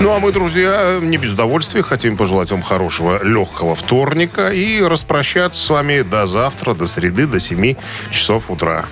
Ну, 0.00 0.12
а 0.12 0.18
мы, 0.18 0.32
друзья, 0.32 0.98
не 1.00 1.16
без 1.16 1.32
удовольствия 1.32 1.82
хотим 1.82 2.16
пожелать 2.16 2.50
вам 2.50 2.62
хорошего, 2.62 3.22
легкого 3.24 3.74
вторника 3.74 4.48
и 4.48 4.82
распрощаться 4.82 5.64
с 5.64 5.70
вами 5.70 6.02
до 6.02 6.26
завтра, 6.26 6.74
до 6.74 6.86
среды, 6.86 7.26
до 7.26 7.40
7 7.40 7.74
часов 8.10 8.50
утра. 8.50 8.86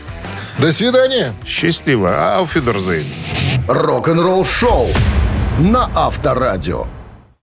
До 0.59 0.73
свидания! 0.73 1.35
Счастливо. 1.47 2.37
Ауфидерзейн. 2.37 3.07
Рок-н-ролл-шоу 3.69 4.89
на 5.59 5.89
Авторадио. 5.95 6.87